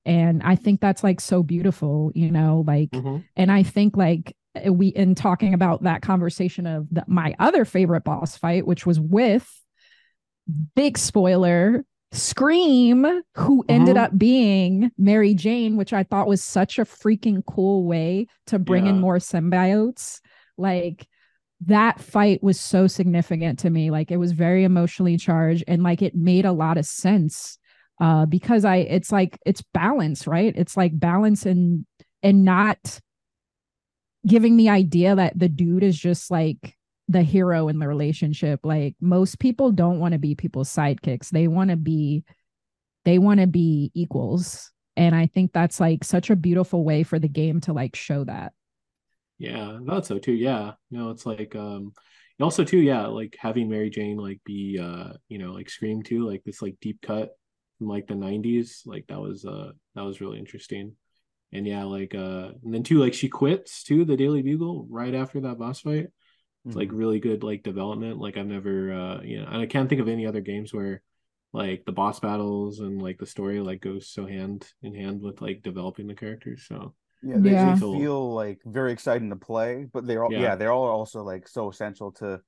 [0.06, 3.24] And I think that's like so beautiful, you know, like Mhm.
[3.36, 4.36] and I think like
[4.70, 9.00] we in talking about that conversation of the, my other favorite boss fight, which was
[9.00, 9.48] with
[10.74, 14.00] big spoiler Scream, who ended Mhm.
[14.00, 18.86] up being Mary Jane, which I thought was such a freaking cool way to bring
[18.86, 20.20] in more symbiotes.
[20.56, 21.08] Like
[21.62, 23.90] that fight was so significant to me.
[23.90, 27.58] Like it was very emotionally charged and like it made a lot of sense
[28.00, 30.52] uh because I it's like it's balance, right?
[30.56, 31.86] It's like balance and
[32.22, 33.00] and not
[34.26, 36.76] giving the idea that the dude is just like
[37.08, 38.60] the hero in the relationship.
[38.64, 41.28] Like most people don't want to be people's sidekicks.
[41.28, 42.24] They want to be
[43.04, 44.70] they want to be equals.
[44.96, 48.24] And I think that's like such a beautiful way for the game to like show
[48.24, 48.52] that.
[49.38, 50.32] Yeah, thought so too.
[50.32, 50.72] Yeah.
[50.90, 51.92] No, it's like um
[52.40, 56.26] also too, yeah, like having Mary Jane like be uh, you know, like Scream too,
[56.26, 57.30] like this like deep cut
[57.78, 60.96] from like the 90s, like that was uh that was really interesting.
[61.52, 65.14] And yeah, like uh and then too, like she quits too, the Daily Bugle right
[65.14, 66.08] after that boss fight.
[66.66, 66.92] It's like Mhm.
[66.92, 68.18] really good like development.
[68.18, 71.02] Like I've never uh you know, and I can't think of any other games where
[71.52, 75.40] like the boss battles and like the story like goes so hand in hand with
[75.40, 76.66] like developing the characters.
[76.68, 77.74] So Yeah, they Yeah.
[77.74, 80.40] feel like very exciting to play, but they're all yeah.
[80.40, 80.56] Yeah.
[80.56, 82.40] they're all also like so essential to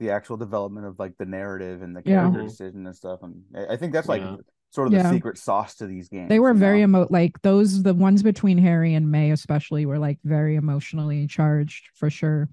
[0.00, 2.42] the actual development of like the narrative and the character Mhm.
[2.42, 3.20] decision and stuff.
[3.22, 4.36] And I I think that's like Yeah.
[4.74, 6.28] Sort of the secret sauce to these games.
[6.28, 6.84] They were very know?
[6.84, 11.90] emo like those the ones between Harry and May especially were like very emotionally charged
[11.94, 12.48] for sure.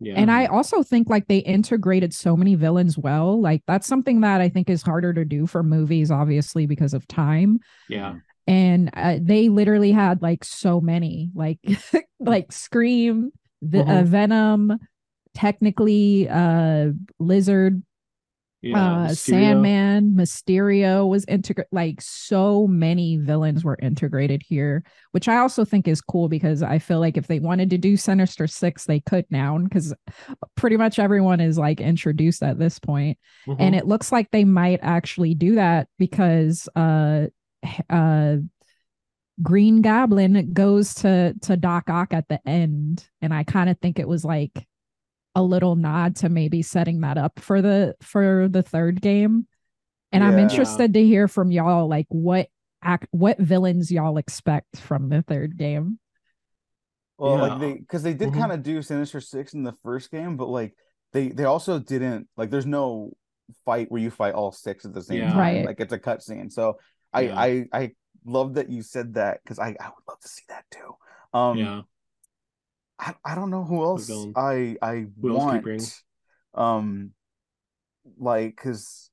[0.00, 0.14] yeah.
[0.16, 3.40] And I also think like they integrated so many villains well.
[3.40, 7.06] Like that's something that I think is harder to do for movies obviously because of
[7.08, 7.58] time.
[7.88, 8.14] yeah.
[8.46, 11.58] And uh, they literally had like so many like
[12.20, 13.32] like Scream,
[13.62, 14.04] the, uh, Mhm.
[14.04, 14.78] Venom,
[15.34, 17.82] technically uh Lizard
[18.64, 18.76] Yeah.
[18.78, 19.16] uh Mysterio.
[19.16, 25.86] Sandman, Mysterio was integrated like so many villains were integrated here, which I also think
[25.86, 29.26] is cool because I feel like if they wanted to do Sinister Six, they could
[29.30, 29.94] now because
[30.56, 33.18] pretty much everyone is like introduced at this point.
[33.46, 33.56] Mhm.
[33.58, 37.26] And it looks like they might actually do that because uh
[37.90, 38.36] uh
[39.42, 43.98] Green Goblin goes to to Doc Ock at the end, and I kind of think
[43.98, 44.66] it was like
[45.34, 49.46] a little nod to maybe setting that up for the for the third game.
[50.12, 52.48] And I'm interested to hear from y'all like what
[52.82, 55.98] act what villains y'all expect from the third game.
[57.18, 57.42] Well, Yeah.
[57.42, 58.38] like they because they did Mhm.
[58.38, 60.74] kind of do Sinister Six in the first game, but like
[61.12, 62.50] they they also didn't like.
[62.50, 63.12] There's no
[63.64, 65.32] fight where you fight all six at the same Yeah.
[65.32, 65.38] time.
[65.38, 65.64] Right.
[65.64, 66.52] Like it's a cutscene.
[66.52, 66.78] So
[67.12, 67.90] I I I
[68.24, 70.96] love that you said that because I I would love to see that too.
[71.38, 71.82] Um, yeah.
[72.98, 74.10] I, I don't know who else.
[74.36, 75.62] I I Who else want.
[75.62, 75.80] bring?
[76.54, 77.10] Um,
[78.18, 79.10] like because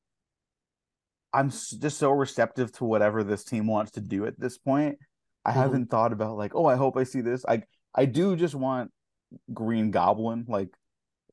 [1.33, 4.97] I'm just so receptive to whatever this team wants to do at this point.
[5.45, 5.55] I Mhm.
[5.55, 7.45] haven't thought about like, oh, I hope I see this.
[7.47, 7.63] I
[7.95, 8.91] I do just want
[9.53, 10.69] Green Goblin like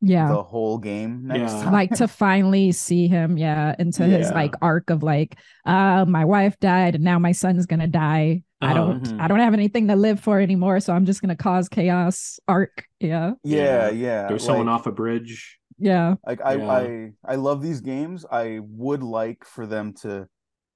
[0.01, 0.29] Yeah.
[0.29, 1.63] the whole game next Yeah.
[1.65, 1.73] time.
[1.73, 6.59] like to finally see him yeah into his like arc of like uh my wife
[6.61, 9.17] died and now my son's gonna die i don't Uh-huh.
[9.21, 12.85] i don't have anything to live for anymore so i'm just gonna cause chaos arc
[13.01, 13.91] yeah yeah, Yeah.
[13.91, 14.29] yeah.
[14.29, 15.59] There's someone like- off a bridge.
[15.79, 16.71] yeah Like I, Yeah.
[16.73, 18.27] I I love these games.
[18.31, 20.27] I would like for them to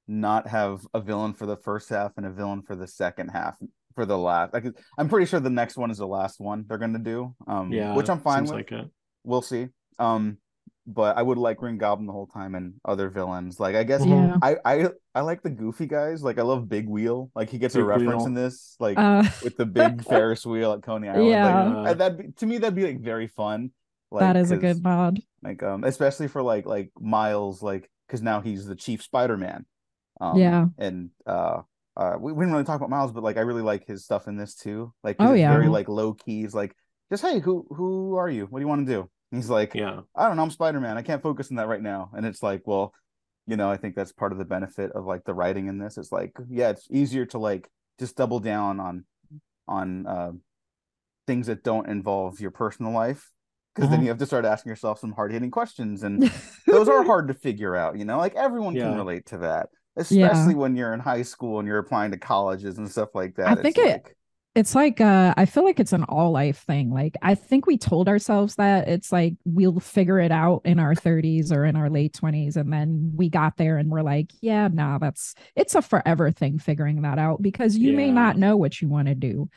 [0.07, 3.57] not have a villain for the first half and a villain for the second half
[3.97, 4.53] for the last.
[4.55, 4.67] Like
[4.99, 7.35] I'm pretty sure the next one is the last one they're gonna do.
[7.49, 7.95] Um, Yeah.
[7.97, 8.53] which I'm fine with.
[8.53, 8.87] like it.
[9.25, 9.69] We'll see.
[9.99, 10.39] Um,
[10.87, 13.61] but I would like Green Goblin the whole time and other villains.
[13.61, 16.23] Like I guess yeah I I I like the goofy guys.
[16.23, 17.31] Like I love Big Wheel.
[17.35, 18.27] Like he gets a reference Wheel.
[18.27, 18.77] in this.
[18.81, 21.29] Like uh with the big Ferris wheel at Coney Island.
[21.29, 21.65] Yeah.
[21.69, 23.71] Like, I- that'd be to me that'd be like very fun.
[24.11, 25.21] Like, that is a good mod.
[25.43, 29.65] like um especially for like like miles like because now he's the chief spider-man
[30.21, 30.67] um Yeah.
[30.77, 31.63] and uh
[31.97, 34.29] uh we, we didn't really talk about miles but like i really like his stuff
[34.29, 35.51] in this too Like Oh, yeah.
[35.53, 36.55] very like low keys.
[36.55, 36.75] like
[37.11, 39.75] just hey who who are you what do you want to do and he's like
[39.75, 40.01] Yeah.
[40.15, 42.63] i don't know i'm spider-man i can't focus on that right now and it's like
[42.67, 42.93] well
[43.47, 45.99] you know i think that's part of the benefit of like the writing in this
[45.99, 47.69] it's like yeah it's easier to like
[47.99, 49.05] just double down on
[49.69, 50.33] on uh
[51.27, 53.31] things that don't involve your personal life
[53.75, 54.03] because then Mhm.
[54.03, 56.31] you have to start asking yourself some hard-hitting questions and
[56.67, 59.69] those are hard to figure out you know like everyone can relate to that
[60.11, 60.27] Yeah.
[60.27, 63.47] especially when you're in high school and you're applying to colleges and stuff like that
[63.59, 64.17] I think It's it- like-
[64.55, 67.79] it's like uh i feel like it's an all life thing like i think we
[67.79, 71.89] told ourselves that it's like we'll figure it out in our 30s or in our
[71.89, 75.83] late 20s and then we got there and we're like yeah nah that's it's a
[75.83, 79.49] forever thing figuring that out because you may not know what you want to do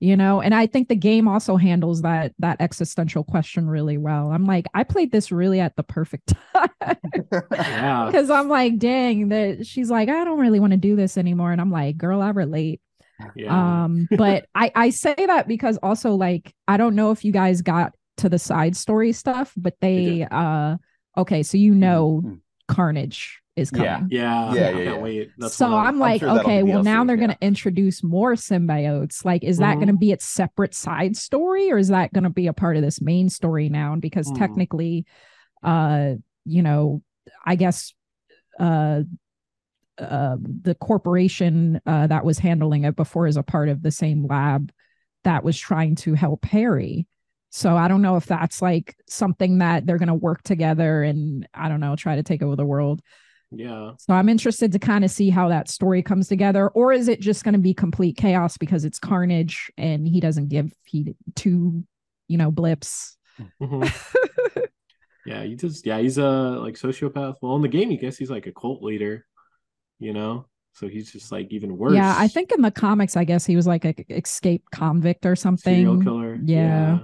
[0.00, 0.42] you know?
[0.42, 4.30] And i think the game also handles that that existential question really well.
[4.30, 6.96] I'm like i played this really at the perfect time.
[7.52, 8.06] Yeah.
[8.10, 11.52] because i'm like dang that she's like i don't really want to do this anymore
[11.52, 12.80] and i'm like girl i relate
[13.36, 13.82] Yeah.
[13.84, 17.62] um but i i say that because also like i don't know if you guys
[17.62, 19.88] got to the side story stuff but did.
[20.20, 20.76] they uh
[21.16, 22.40] okay so you know Mhm.
[22.66, 24.50] carnage is coming Yeah.
[24.50, 24.54] yeah.
[24.54, 24.98] Yeah, yeah, yeah.
[24.98, 25.30] wait.
[25.38, 27.20] That's so one of- I'm like, sure okay, be well now they're yeah.
[27.20, 29.24] gonna introduce more symbiotes.
[29.24, 29.80] Like, is that Mhm.
[29.80, 33.00] gonna be its separate side story, or is that gonna be a part of this
[33.00, 33.92] main story now?
[33.92, 34.34] And Because Hmm.
[34.34, 35.06] technically,
[35.62, 37.02] uh, you know,
[37.44, 37.94] I guess
[38.58, 39.02] uh
[39.98, 44.26] uh the corporation uh that was handling it before is a part of the same
[44.26, 44.72] lab
[45.24, 47.06] that was trying to help Harry.
[47.50, 51.68] So I don't know if that's like something that they're gonna work together and I
[51.68, 53.00] don't know, try to take over the world.
[53.50, 53.92] yeah.
[53.98, 57.20] So I'm interested to kind of see how that story comes together, or is it
[57.20, 61.84] just going to be complete chaos because it's Carnage and he doesn't give he two,
[62.26, 63.16] you know, blips.
[63.62, 63.88] Mhm.
[65.26, 65.42] yeah.
[65.44, 67.36] He just yeah, he's a like sociopath.
[67.40, 69.24] Well, in the game, you guess he's like a cult leader,
[69.98, 70.46] you know?
[70.72, 71.94] So he's just like even worse.
[71.94, 75.36] Yeah, I think in the comics, I guess he was like a escaped convict or
[75.36, 75.74] something.
[75.74, 76.38] serial killer.
[76.44, 76.98] Yeah.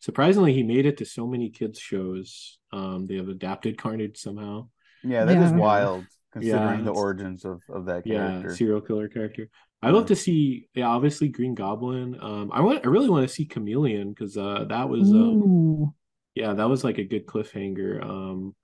[0.00, 2.58] Surprisingly, he made it to so many kids shows.
[2.72, 4.68] Um, they have adapted Carnage somehow.
[5.02, 5.56] yeah that is Yeah.
[5.58, 8.54] wild considering the origins of of that yeah character.
[8.54, 9.48] serial killer character
[9.82, 13.34] i'd love to see yeah obviously green goblin um i want i really want to
[13.34, 15.94] see chameleon because uh that was um Ooh.
[16.34, 18.54] yeah that was like a good cliffhanger um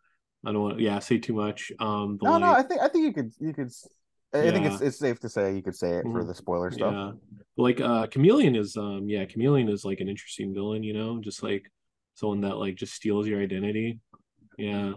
[0.46, 3.04] i don't want yeah say too much um but no, no, I think I think
[3.04, 3.66] you could you could.
[3.66, 3.88] s-
[4.35, 6.26] I think it's it's safe to say you could say it for Mhm.
[6.26, 6.92] the spoiler stuff.
[6.92, 7.12] yeah
[7.57, 11.42] like uh chameleon is um yeah chameleon is like an interesting villain you know just
[11.42, 11.70] like
[12.14, 14.00] someone that like just steals your identity
[14.59, 14.88] yeah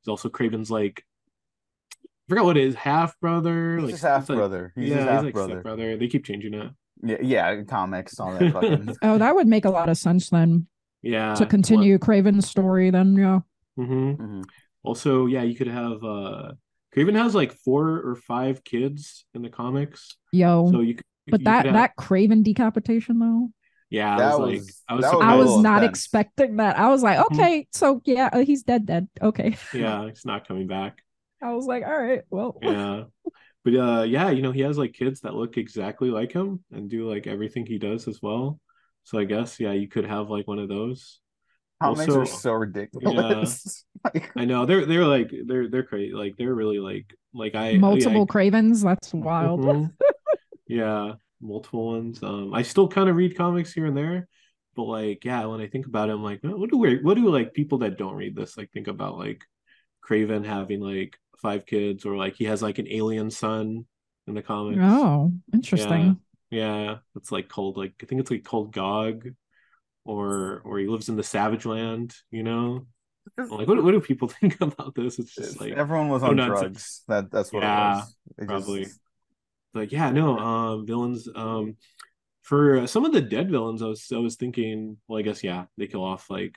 [0.00, 1.04] he's also Kraven's like
[2.04, 4.72] I forgot what it is half brother He's like his half it's like- brother.
[4.76, 5.60] He's yeah his he's half like brother.
[5.62, 6.70] brother they keep changing it
[7.02, 8.96] Yeah, yeah, comics, all that fucking.
[9.02, 10.66] Oh, that would make a lot of sense then
[11.02, 12.88] yeah to continue Kraven's story.
[12.90, 13.40] Then, yeah.
[13.76, 14.44] hmm Mhm.
[14.84, 16.52] Also, yeah, you could have uh
[16.94, 20.16] Kraven has like four or five kids in the comics.
[20.30, 23.50] Yo, So you could but you that could have- that Kraven decapitation though,
[23.90, 25.90] yeah, I That was like I was that was I a was not intense.
[25.98, 26.78] expecting that.
[26.78, 27.24] I was like, Mhm.
[27.32, 29.08] okay, so yeah, uh, he's dead, dead.
[29.20, 29.56] Okay.
[29.72, 31.02] yeah, he's not coming back.
[31.42, 33.04] I was like, all right, well, Yeah.
[33.64, 36.90] But uh yeah, you know, he has like kids that look exactly like him and
[36.90, 38.60] do like everything he does as well.
[39.04, 41.20] So I guess yeah, you could have like one of those.
[41.84, 43.84] Comics Also- are so ridiculous.
[44.04, 46.12] Like, I know they're they're like they're they're crazy.
[46.12, 48.82] Like they're really like like I multiple I, Kravens.
[48.84, 49.60] That's wild.
[49.60, 49.92] Mhm.
[50.68, 52.22] yeah, multiple ones.
[52.22, 54.28] Um, I still kind of read comics here and there,
[54.76, 57.30] but like, yeah, when I think about it, I'm like, what do we, what do
[57.30, 59.42] like people that don't read this like think about like
[60.06, 63.86] Kraven having like five kids or like he has like an alien son
[64.26, 64.80] in the comics.
[64.82, 66.18] Oh, interesting.
[66.50, 69.28] Yeah, it's like called like I think it's like called Gog,
[70.04, 72.14] or or he lives in the Savage Land.
[72.30, 72.86] You know,
[73.36, 75.18] like what what do people think about this?
[75.18, 76.60] It's just like everyone was no on nonsense.
[76.60, 77.02] drugs.
[77.08, 78.08] That that's what Yeah, it was.
[78.38, 78.86] It just- probably.
[79.74, 81.76] like yeah no um villains um
[82.42, 85.42] for uh, some of the dead villains i was i was thinking well i guess
[85.42, 86.54] yeah they kill off like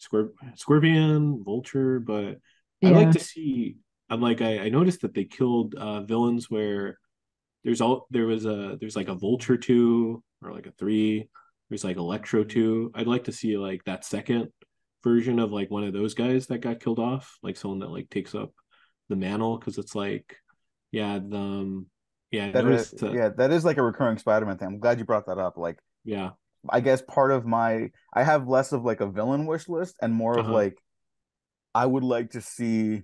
[0.00, 2.38] Scorp- scorpion vulture but
[2.82, 2.90] i Yeah.
[2.90, 3.76] like to see
[4.08, 6.98] i'm like I, I noticed that they killed uh villains where
[7.64, 11.28] there's all there was a there's like a vulture two or like a three
[11.68, 14.48] there's like electro two i'd like to see like that second
[15.02, 18.08] version of like one of those guys that got killed off like someone that like
[18.10, 18.52] takes up
[19.08, 20.36] the mantle because it's like
[20.92, 21.86] yeah the um,
[22.30, 24.68] yeah That is, that- yeah, that is like a recurring Spider-Man thing.
[24.68, 25.56] I'm glad you brought that up.
[25.58, 26.30] Like, yeah
[26.70, 30.14] I guess part of my I have less of like a villain wish list and
[30.14, 30.54] more of Uh-huh.
[30.54, 30.78] like
[31.74, 33.02] I would like to see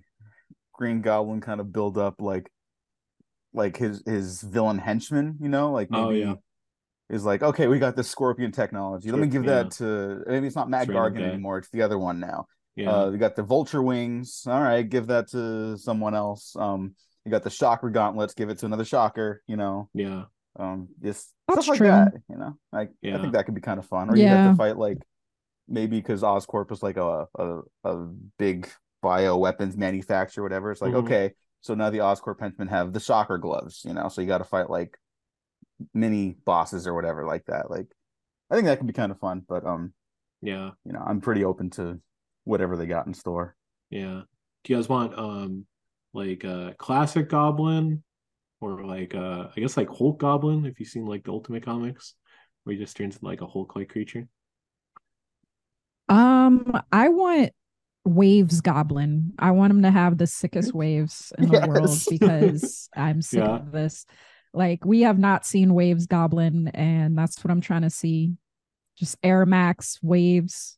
[0.73, 2.49] Green Goblin kind of build up like
[3.53, 6.33] like his his villain henchman, you know, like maybe Oh, yeah.
[7.11, 9.11] Is like, okay, we got this scorpion technology.
[9.11, 11.81] Let me Scorp- give that to maybe it's not Mac It's Gargan anymore, it's the
[11.81, 12.45] other one now.
[12.75, 14.43] yeah Uh, we got the vulture wings.
[14.47, 16.55] All right, give that to someone else.
[16.55, 16.95] Um,
[17.25, 18.33] you got the shocker gauntlets.
[18.33, 19.43] Give it to another shocker.
[19.45, 20.23] You know, yeah
[20.57, 21.87] um, just That's stuff like true.
[21.87, 22.13] that.
[22.29, 23.21] You know, like I Yeah.
[23.21, 24.09] think that could be kind of fun.
[24.09, 24.51] Or you have Yeah.
[24.51, 24.99] to fight like
[25.67, 27.95] maybe because Oscorp is like a a, a
[28.39, 28.69] big
[29.01, 30.71] bio weapons manufacturer, whatever.
[30.71, 31.03] It's like Mhm.
[31.03, 33.83] okay, so now the Oscorp henchmen have the shocker gloves.
[33.85, 34.97] You know, so you got to fight like
[35.93, 37.69] mini bosses or whatever like that.
[37.71, 37.87] Like,
[38.49, 39.43] I think that could be kind of fun.
[39.47, 39.93] But um,
[40.41, 41.99] yeah you know, I'm pretty open to
[42.43, 43.55] whatever they got in store.
[43.89, 44.21] yeah
[44.63, 45.65] do you guys want um
[46.13, 48.03] like a classic goblin
[48.59, 52.15] or like uh i guess like hulk goblin if you've seen like the ultimate comics
[52.63, 54.27] where he just turns into like a hulk like creature
[56.09, 57.51] Um, I want
[58.05, 59.33] Waves Goblin.
[59.39, 63.55] I want him to have the sickest waves in the world because I'm sick Yeah.
[63.57, 64.05] of this.
[64.53, 68.33] Like we have not seen Waves Goblin, and that's what I'm trying to see.
[68.97, 70.77] Just Air Max waves,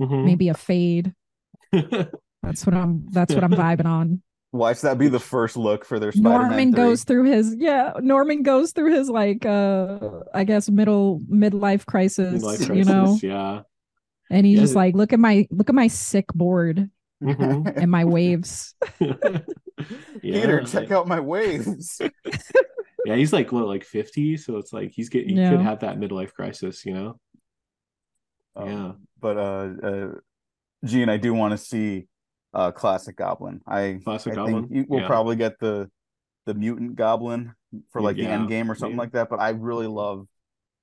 [0.00, 0.24] Mhm.
[0.24, 1.14] maybe a fade.
[1.72, 3.06] That's what I'm.
[3.12, 4.20] That's what I'm vibing on.
[4.50, 6.76] Watch that be the first look for their Spider-Man Norman 3.
[6.76, 7.92] goes through his yeah.
[8.00, 9.98] Norman goes through his like uh
[10.34, 12.42] I guess middle midlife crisis.
[12.44, 13.62] Midlife You know, yeah
[14.30, 16.90] and he's Yeah, just like, look at my look at my sick board
[17.22, 17.72] Mhm.
[17.76, 18.74] and my waves.
[18.98, 19.44] Peter,
[20.22, 22.00] yeah check out my waves.
[23.06, 25.50] Yeah he's like what like 50 so it's like he's getting he Yeah.
[25.50, 27.18] could have that midlife crisis you know
[28.56, 28.92] Um, Yeah.
[29.20, 30.08] But uh, uh
[30.84, 32.08] Gene, I do want to see
[32.54, 33.60] uh classic Goblin.
[33.66, 34.62] I Classic I Goblin?
[34.68, 35.06] think you will Yeah.
[35.06, 35.90] probably get the
[36.44, 37.54] the mutant Goblin
[37.90, 39.06] for like the end game or something maybe.
[39.06, 39.30] like that.
[39.30, 40.26] But I really love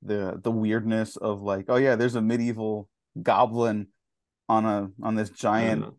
[0.02, 2.88] the the weirdness of like, oh yeah, there's a medieval
[3.22, 3.88] goblin
[4.48, 5.92] on a on this giant Uh,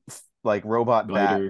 [0.42, 1.40] like robot bat.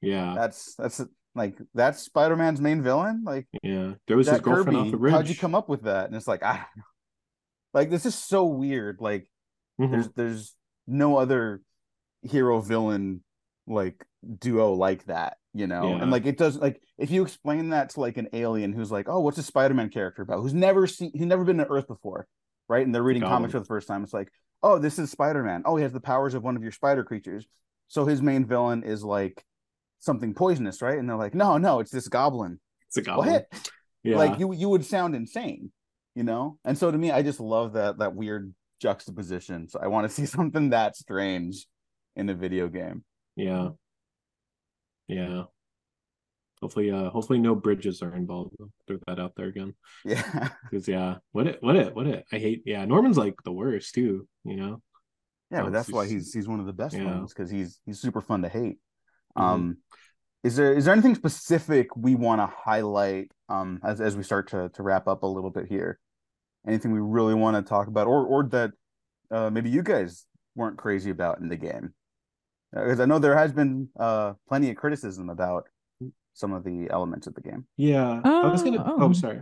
[0.00, 1.00] Yeah That's that's
[1.36, 3.22] like that's Spider-Man's main villain.
[3.24, 5.82] Like yeah there was his girlfriend Kirby, off the bridge how'd you come up with
[5.82, 6.06] that?
[6.06, 6.64] And it's like I.
[7.74, 8.98] Like this is so weird.
[9.00, 9.28] Like
[9.80, 9.90] Mhm.
[9.90, 10.54] there's there's
[10.86, 11.60] no other
[12.22, 13.22] hero villain
[13.66, 14.04] like
[14.38, 15.90] duo like that, you know?
[15.90, 16.02] Yeah.
[16.02, 19.06] And like it does like if you explain that to like an alien who's like,
[19.08, 20.40] oh, what's a Spider-Man character about?
[20.40, 22.26] Who's never seen who's never been to Earth before,
[22.68, 22.84] right?
[22.86, 23.36] And they're reading Goblin.
[23.36, 24.02] comics for the first time.
[24.02, 24.30] It's like,
[24.62, 25.62] oh, this is Spider-Man.
[25.66, 27.46] Oh, he has the powers of one of your spider creatures.
[27.88, 29.44] So his main villain is like
[29.98, 30.98] something poisonous, right?
[30.98, 32.60] And they're like, no, no, it's this goblin.
[32.88, 33.28] It's a goblin.
[33.32, 33.70] What?
[34.02, 34.16] Yeah.
[34.18, 35.72] Like you you would sound insane,
[36.14, 36.58] you know?
[36.64, 39.68] And so to me, I just love that that weird juxtaposition.
[39.68, 41.66] So I want to see something that strange
[42.14, 43.04] in a video game.
[43.34, 43.70] Yeah.
[45.08, 45.44] Yeah.
[46.62, 48.56] Hopefully, uh, hopefully no bridges are involved.
[48.60, 49.74] I'll Throw that out there again.
[50.04, 50.48] Yeah.
[50.70, 52.24] Because yeah, what it, what it, what it.
[52.32, 52.62] I hate.
[52.64, 54.26] Yeah, Norman's like the worst too.
[54.44, 54.82] You know.
[55.50, 57.04] Yeah, but that's why he's- he's he's one of the best Yeah.
[57.04, 58.78] ones because he's he's super fun to hate.
[59.36, 59.42] Mhm.
[59.42, 59.76] Um,
[60.42, 64.48] is there is there anything specific we want to highlight um as as we start
[64.48, 65.98] to to wrap up a little bit here?
[66.66, 68.72] Anything we really want to talk about, or or that
[69.30, 71.94] uh, maybe you guys weren't crazy about in the game?
[72.72, 75.68] Because I know there has been uh plenty of criticism about
[76.34, 77.66] some of the elements of the game.
[77.76, 78.20] Yeah.
[78.24, 78.82] I was gonna.
[78.84, 79.12] Oh, Oh, oh.
[79.12, 79.40] sorry.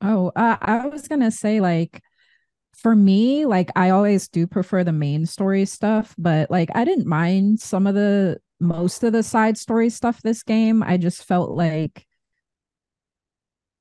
[0.00, 2.02] Oh, uh, I was gonna say like
[2.74, 7.06] for me, like I always do prefer the main story stuff, but like I didn't
[7.06, 10.82] mind some of the most of the side story stuff this game.
[10.82, 12.06] I just felt like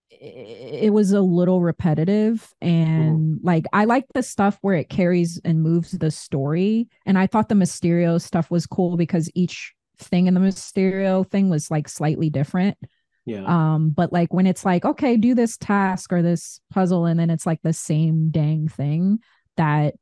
[0.09, 5.61] it was a little repetitive and like I like the stuff where it carries and
[5.61, 10.33] moves the story and I thought the Mysterio stuff was cool because each thing in
[10.33, 12.77] the Mysterio thing was like slightly different
[13.25, 13.43] Yeah.
[13.45, 17.29] um but like when it's like okay do this task or this puzzle and then
[17.29, 19.19] it's like the same dang thing
[19.57, 19.95] that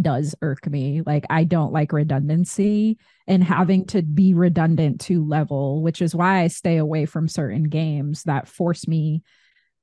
[0.00, 5.82] does irk me like i don't like redundancy and having to be redundant to level
[5.82, 9.22] which is why i stay away from certain games that force me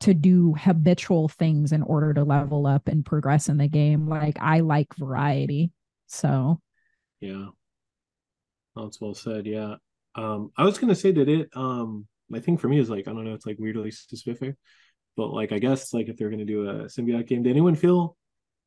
[0.01, 4.37] to do habitual things in order to level up and progress in the game like
[4.41, 5.71] i like variety
[6.07, 6.59] so
[7.21, 7.47] Yeah.
[8.75, 9.45] That's well said.
[9.45, 9.75] Yeah.
[10.15, 13.11] Um, I was gonna say that it um my thing for me is like I
[13.13, 14.55] don't know, it's like weirdly specific,
[15.15, 18.17] but like I guess like if they're gonna do a symbiote game, did anyone feel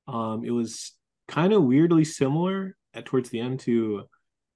[0.07, 0.93] um it was
[1.29, 4.05] kind of weirdly similar at towards the end to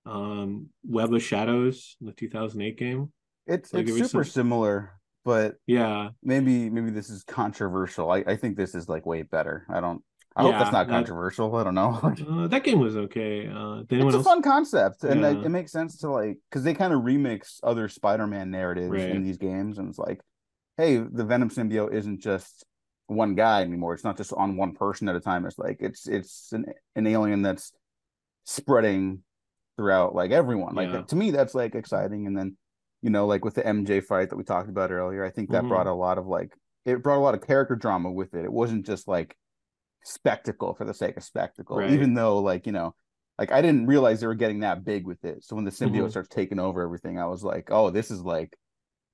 [0.07, 3.13] um Web of Shadows, the 2008 game?
[3.47, 4.93] It's Like, it's it super some- similar,
[5.25, 6.11] but Yeah.
[6.23, 8.11] maybe maybe this is controversial.
[8.11, 9.67] I, I think this is like way better.
[9.71, 10.03] I don't.
[10.37, 11.55] I hope Yeah, that's not that- controversial.
[11.57, 11.99] I don't know.
[12.29, 13.49] Uh, that game was okay.
[13.49, 15.31] Uh it's a fun concept, and Yeah.
[15.45, 19.11] it makes sense to like because they kind of remix other Spider-Man narratives Right.
[19.11, 20.21] in these games, and it's like,
[20.77, 22.65] hey, the Venom symbiote isn't just
[23.09, 23.95] one guy anymore.
[23.95, 25.45] It's not just on one person at a time.
[25.47, 27.73] It's like it's it's an an alien that's
[28.45, 29.23] spreading
[29.77, 30.75] throughout like everyone.
[30.75, 31.03] Like Yeah.
[31.03, 32.27] to me, that's like exciting.
[32.27, 32.57] And then
[33.03, 35.65] you know, like with the MJ fight that we talked about earlier, I think that
[35.65, 35.69] Mhm.
[35.69, 36.53] brought a lot of like
[36.85, 38.45] it brought a lot of character drama with it.
[38.45, 39.37] It wasn't just like
[40.05, 41.91] spectacle for the sake of spectacle, Right.
[41.91, 42.95] even though like you know
[43.39, 45.45] like I didn't realize they were getting that big with it.
[45.45, 46.11] So when the symbiote Mhm.
[46.11, 48.57] starts taking over everything, I was like, oh, this is like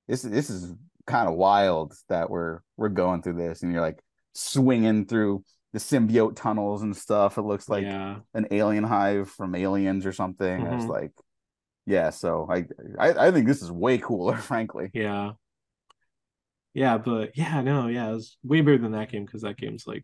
[0.07, 0.73] this this is
[1.07, 3.99] kind of wild that we're we're going through this, and you're like
[4.33, 5.43] swinging through
[5.73, 7.37] the symbiote tunnels and stuff.
[7.37, 8.17] It looks like yeah.
[8.33, 10.67] an alien hive from Aliens or something.
[10.67, 10.89] I was Mhm.
[10.89, 11.11] like,
[11.85, 12.09] yeah.
[12.11, 12.65] So I,
[12.99, 14.91] I I think this is way cooler, frankly.
[14.93, 15.33] Yeah.
[16.73, 19.87] Yeah, but yeah, no, yeah, it was way better than that game because that game's
[19.87, 20.03] like,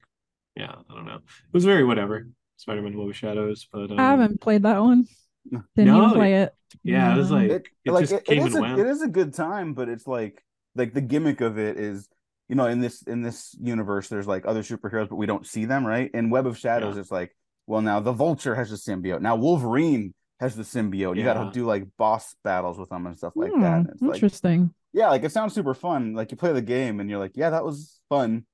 [0.55, 1.15] yeah, I don't know.
[1.17, 2.27] It was very whatever.
[2.57, 5.07] Spider-Man Web of Shadows, but um, i haven't played that one
[5.49, 5.63] No.
[5.75, 8.45] didn't even play it yeah, it was like It, it, like just it, it came
[8.45, 8.79] is and a, went.
[8.79, 10.43] it is a good time, but it's like
[10.75, 12.07] like the gimmick of it is
[12.49, 15.65] you know in this in this universe there's like other superheroes but we don't see
[15.65, 17.01] them right in web of shadows Yeah.
[17.01, 17.35] it's like
[17.67, 21.65] well now the vulture has the symbiote now wolverine has the symbiote you gotta do
[21.65, 25.09] like boss battles with them and stuff like Hmm, that and it's like interesting yeah
[25.09, 27.63] like it sounds super fun like you play the game and you're like yeah that
[27.63, 28.45] was fun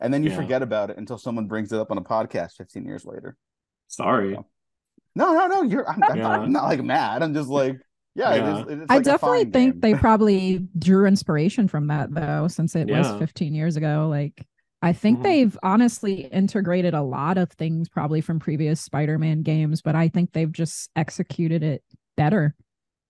[0.00, 0.36] and then you Yeah.
[0.36, 3.36] forget about it until someone brings it up on a podcast 15 years later
[3.88, 4.32] Sorry.
[4.32, 4.42] Yeah.
[5.16, 6.28] no no no you're i'm, I'm, Yeah.
[6.28, 7.80] I'm not like mad i'm just like
[8.14, 8.60] yeah, Yeah.
[8.62, 9.80] It is, it's I like a definitely think game.
[9.80, 14.08] they probably drew inspiration from that though, since it was 15 years ago.
[14.10, 14.46] Like,
[14.82, 15.22] I think Mhm.
[15.24, 20.32] they've honestly integrated a lot of things probably from previous Spider-Man games, but I think
[20.32, 21.82] they've just executed it
[22.16, 22.54] better,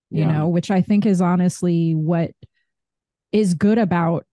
[0.09, 0.31] you Yeah.
[0.31, 2.31] know, which I think is honestly what
[3.31, 4.25] is good about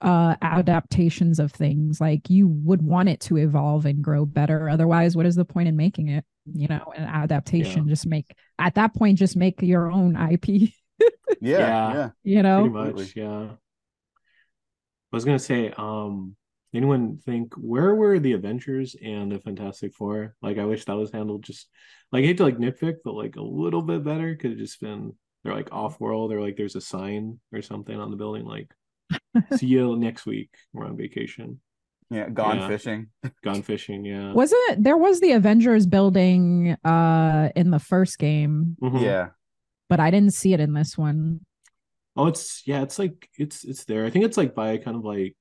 [0.00, 5.16] uh adaptations of things like you would want it to evolve and grow better otherwise
[5.16, 8.94] what is the point in making it you know an adaptation just make at that
[8.94, 10.68] point just make your own ip yeah
[11.40, 11.92] Yeah.
[11.94, 13.48] yeah you know Pretty much, yeah.
[15.12, 16.36] I was gonna say, um,
[16.74, 20.34] anyone think where were the Avengers and the Fantastic Four?
[20.42, 21.68] Like, I wish that was handled just
[22.12, 24.36] like I hate to like nitpick, but like a little bit better.
[24.36, 27.98] Could have just been they're like off world or like there's a sign or something
[27.98, 28.70] on the building like
[29.56, 30.50] see you next week.
[30.72, 31.60] We're on vacation.
[32.10, 32.68] Yeah, gone Yeah.
[32.68, 33.06] fishing.
[33.44, 34.32] Gone fishing, yeah.
[34.32, 39.02] was it there was the avengers building uh in the first game Mhm.
[39.02, 39.28] Yeah,
[39.88, 41.40] but i didn't see it in this one
[42.16, 44.04] Oh, it's yeah, it's like it's it's there.
[44.04, 45.36] I think it's like by kind of like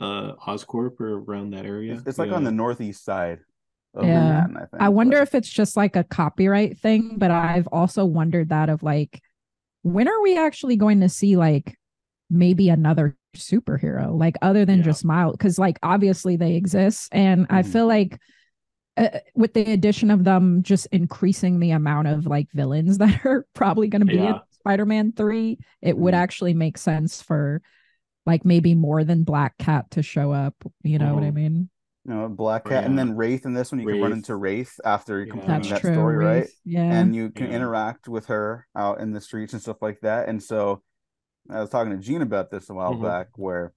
[0.00, 1.94] uh Oscorp or around that area.
[1.94, 2.36] it's, it's like Yeah.
[2.36, 3.38] on the northeast side
[3.94, 4.02] Yeah.
[4.02, 4.56] Manhattan.
[4.56, 4.82] I think.
[4.82, 8.68] I wonder but- if it's just like a copyright thing, but I've also wondered that
[8.68, 9.20] of like
[9.82, 11.78] when are we actually going to see like
[12.28, 14.84] maybe another superhero like other than Yeah.
[14.84, 15.32] just Miles?
[15.36, 17.72] Because like obviously they exist, and I Mhm.
[17.72, 18.18] feel like
[18.98, 23.46] uh, with the addition of them just increasing the amount of like villains that are
[23.52, 26.18] probably going to be in Spider-Man 3, it would Mhm.
[26.18, 27.60] actually make sense for
[28.24, 30.54] like maybe more than Black Cat to show up.
[30.82, 31.34] You know what I Mhm.
[31.34, 31.70] mean?
[32.06, 33.80] You know, Black Oh, Cat, and then Wraith in this one.
[33.80, 35.30] You can run into Wraith after Yeah.
[35.30, 35.92] completing That's that true.
[35.92, 36.48] story, right?
[36.64, 37.00] Yeah.
[37.00, 37.56] and you can Yeah.
[37.56, 40.28] interact with her out in the streets and stuff like that.
[40.28, 40.82] And so
[41.50, 43.02] I was talking to Gene about this a while Mhm.
[43.02, 43.72] back, where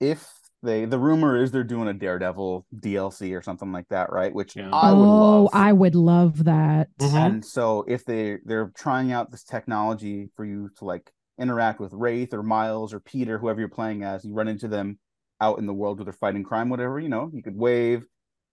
[0.00, 0.30] if
[0.62, 4.34] they the rumor is they're doing a Daredevil DLC or something like that, right?
[4.34, 4.70] Which Yeah.
[4.72, 5.50] I would oh, love.
[5.52, 6.88] I would love that.
[6.98, 7.14] Mhm.
[7.14, 11.92] And so if they they're trying out this technology for you to like interact with
[11.92, 14.98] Wraith or Miles or Peter, whoever you're playing as, you run into them
[15.40, 18.04] out in the world where they're fighting crime, whatever, you know, you could wave,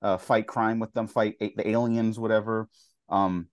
[0.02, 2.68] uh, fight crime with them, fight a- the aliens, whatever.
[3.08, 3.48] Um,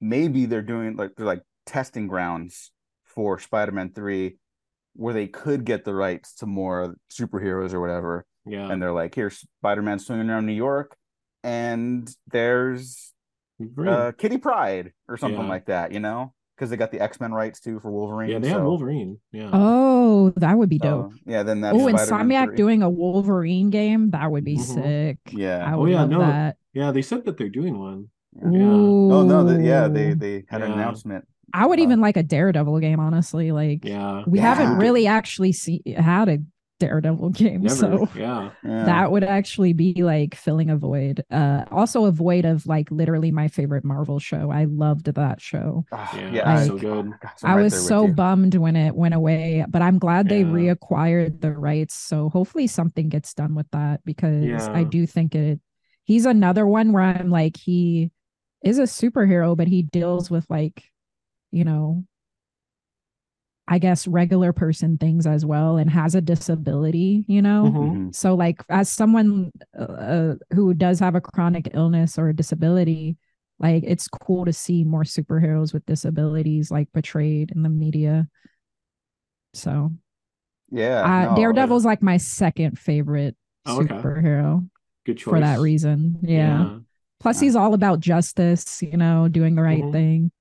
[0.00, 2.70] maybe they're doing like they're like testing grounds
[3.14, 4.36] for Spider-Man 3
[4.94, 8.24] where they could get the rights to more superheroes or whatever.
[8.46, 8.70] Yeah.
[8.70, 10.96] And they're like, here's Spider-Man swinging around New York,
[11.44, 13.12] and there's
[13.86, 15.48] uh, Kitty Pryde or something Yeah.
[15.48, 18.30] like that, you know, because they got the X Men rights too for Wolverine.
[18.30, 19.18] yeah, they have Wolverine.
[19.32, 19.50] Yeah.
[19.52, 21.12] Oh, that would be dope.
[21.12, 21.74] so, yeah, then that.
[21.74, 24.60] Oh, Spider-Man Insomniac doing a Wolverine game, that would be Mhm.
[24.60, 25.18] sick.
[25.30, 25.64] Yeah.
[25.70, 26.56] I Oh, would yeah, love no, that.
[26.72, 28.08] Yeah, they said that they're doing one.
[28.36, 28.50] Yeah.
[28.50, 28.64] Yeah.
[28.70, 31.26] Oh no, the, yeah, they they had an announcement.
[31.54, 33.52] I would uh, even like a Daredevil game, honestly.
[33.52, 34.24] Like Yeah.
[34.26, 34.54] we Yeah.
[34.54, 36.38] haven't really actually see had a
[36.78, 37.74] Daredevil game, Never.
[37.74, 38.50] so Yeah.
[38.64, 38.84] Yeah.
[38.84, 41.22] that would actually be like filling a void.
[41.30, 44.50] Uh also a void of like literally my favorite Marvel show.
[44.50, 45.84] I loved that show.
[45.92, 47.12] Ah, Yeah, yeah, it's so good.
[47.20, 48.12] gosh, I I'm right was so you.
[48.14, 50.46] bummed when it went away, but I'm glad they Yeah.
[50.74, 51.94] reacquired the rights.
[51.94, 55.60] So hopefully something gets done with that because I do think it
[56.04, 58.10] he's another one where I'm like he
[58.64, 60.84] is a superhero, but he deals with like,
[61.50, 62.04] you know,
[63.68, 67.70] I guess regular person things as well and has a disability, you know?
[67.72, 67.92] Mhm.
[68.10, 68.14] Mhm.
[68.14, 73.16] So like as someone uh, who does have a chronic illness or a disability,
[73.60, 78.26] like it's cool to see more superheroes with disabilities like portrayed in the media.
[79.54, 79.92] So
[80.70, 83.36] Yeah, uh, no, Daredevil's like my second favorite
[83.66, 83.94] Oh, okay.
[83.94, 84.68] superhero
[85.04, 85.30] Good choice.
[85.30, 86.18] for that reason.
[86.22, 86.78] Yeah.
[87.20, 89.92] Plus he's all about justice, you know, doing the right Mhm.
[89.92, 90.32] thing.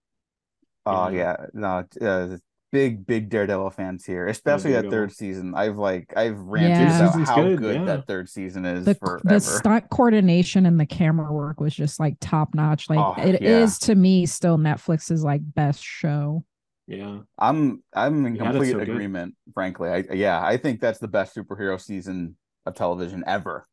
[0.86, 1.36] Oh Yeah.
[1.39, 2.38] yeah, no, uh,
[2.71, 5.53] big big Daredevil fans here, especially that third season.
[5.55, 7.09] I've like I've ranted Yeah.
[7.13, 7.86] about how good, good, yeah.
[7.86, 9.21] that third season is The forever.
[9.23, 12.89] the stunt coordination and the camera work was just like top notch.
[12.89, 13.86] Like Oh, it is yeah.
[13.88, 16.43] to me still Netflix's like best show.
[16.88, 17.19] Yeah.
[17.38, 18.89] I'm I'm in Yeah, that's complete so good.
[18.89, 19.36] agreement.
[19.53, 23.67] Frankly, I yeah, I think that's the best superhero season of television ever.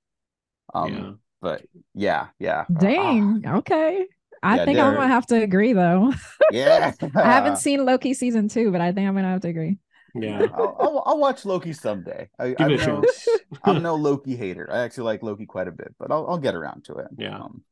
[0.75, 1.11] Um, yeah.
[1.41, 1.63] but
[1.95, 3.45] yeah, yeah, Ah, Dang.
[3.47, 4.07] Okay.
[4.43, 6.13] I Yeah, think I'm gonna have to agree though.
[6.51, 6.93] yeah.
[7.23, 9.79] I haven't seen Loki season two, but I think I'm gonna have to agree.
[10.15, 10.49] Yeah.
[10.55, 12.31] I'll, I'll, I'll watch Loki someday.
[12.39, 13.29] I, Give I'm it a no, chance.
[13.65, 14.69] I'm no Loki hater.
[14.73, 17.09] I actually like Loki quite a bit, but I'll I'll get around to it.
[17.17, 17.41] Yeah.
[17.41, 17.63] Um,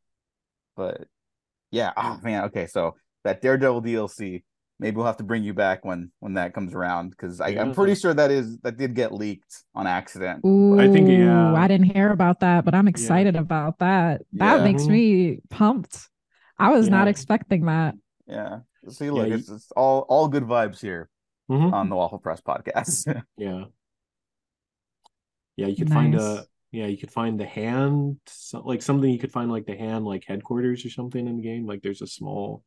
[0.77, 1.07] but
[1.73, 4.45] yeah, oh man, okay, so that Daredevil DLC,
[4.81, 7.95] maybe we'll have to bring you back when when that comes around because I'm pretty
[7.97, 10.45] sure that is that did get leaked on accident.
[10.47, 11.55] Ooh, I think, yeah.
[11.55, 14.23] I didn't hear about that, but I'm excited about that.
[14.35, 14.62] That Yeah.
[14.62, 14.91] makes Mhm.
[14.91, 16.09] me pumped.
[16.59, 17.94] I was not expecting that.
[18.26, 18.61] Yeah.
[18.88, 21.09] See, look, you- it's, it's all all good vibes here
[21.50, 21.72] Mhm.
[21.72, 23.07] on the Waffle Press podcast.
[23.36, 23.64] Yeah.
[25.57, 29.18] Yeah, you could find a yeah, you could find the hand so, like something you
[29.20, 31.66] could find like the hand like headquarters or something in the game.
[31.66, 32.64] Like there's a small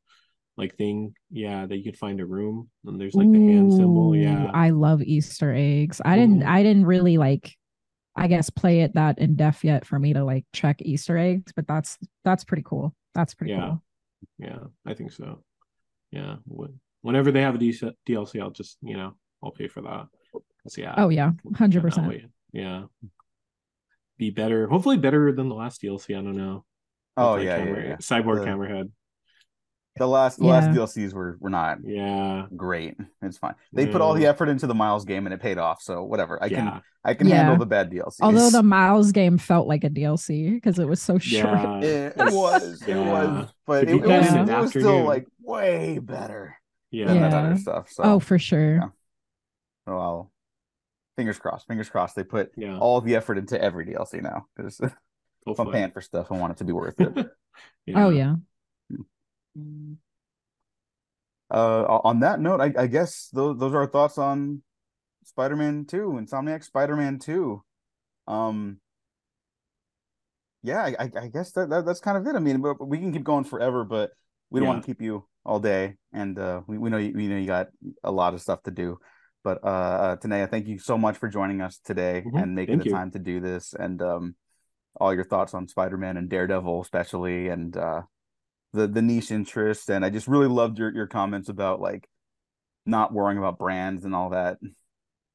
[0.56, 4.16] like thing, yeah, that you could find a room and there's like the hand symbol.
[4.16, 4.50] Yeah.
[4.54, 6.02] I love Easter eggs.
[6.04, 6.48] I didn't Mhm.
[6.48, 7.56] I didn't really like
[8.18, 11.52] I guess play it that in depth yet for me to like check Easter eggs,
[11.56, 12.96] but that's that's pretty cool.
[13.14, 13.68] That's pretty Yeah.
[13.68, 13.84] cool.
[14.40, 15.44] Yeah, I think so.
[16.12, 16.38] Yeah.
[17.02, 19.14] Whenever they have a DLC, I'll just, you know,
[19.44, 20.08] I'll pay for that.
[20.64, 20.96] 'Cause, yeah.
[20.98, 22.12] Oh yeah, hundred percent.
[22.52, 22.86] Yeah.
[24.18, 24.68] Be better.
[24.68, 26.18] Hopefully better than the last DLC.
[26.18, 26.66] I don't know.
[27.18, 27.96] oh With, like, yeah, yeah, camera- yeah.
[27.98, 28.92] Cyborg The- Hammerhead.
[29.98, 30.52] The last the Yeah.
[30.52, 32.46] last DLCs were were not Yeah.
[32.56, 32.96] great.
[33.22, 33.56] It's fine.
[33.74, 35.82] They put all the effort into the Miles game and it paid off.
[35.82, 36.42] So whatever.
[36.42, 36.82] I can.
[37.04, 37.38] I can Yeah.
[37.38, 38.20] handle the bad DLCs.
[38.22, 41.54] Although the Miles game felt like a DLC because it was so short.
[41.54, 41.80] Yeah.
[41.82, 45.04] it, it was it was, but it, it was, it in it an was still
[45.04, 46.56] like way better
[46.92, 47.08] Yeah.
[47.08, 47.90] than that other stuff.
[47.92, 48.76] So oh, for sure.
[48.76, 48.90] yeah.
[49.88, 50.32] so I'll
[51.16, 51.68] fingers crossed.
[51.68, 52.16] Fingers crossed.
[52.16, 52.78] They put Yeah.
[52.78, 54.80] all the effort into every DLC now because
[55.48, 57.30] if I'm paying for stuff, I want it to be worth it.
[57.96, 58.36] Oh yeah.
[61.50, 64.62] Uh, on that note, I, I guess those those are our thoughts on
[65.24, 67.64] Spider-Man Two, Insomniac Spider-Man Two.
[68.28, 68.80] Um,
[70.64, 72.36] yeah, I, I guess that, that that's kind of it.
[72.36, 74.12] I mean, we can keep going forever, but
[74.50, 74.74] we don't Yeah.
[74.74, 77.48] want to keep you all day, and uh, we we know you, we know you
[77.48, 77.68] got
[78.04, 79.00] a lot of stuff to do.
[79.44, 82.42] But uh, uh Tanaya, thank you so much for joining us today Mhm.
[82.42, 82.98] and making Thank the you.
[82.98, 84.36] time to do this, and um,
[85.00, 88.02] all your thoughts on Spider-Man and Daredevil, especially, and uh,
[88.78, 89.90] the the niche interest.
[89.90, 92.08] And I just really loved your your comments about like
[92.86, 94.60] not worrying about brands and all that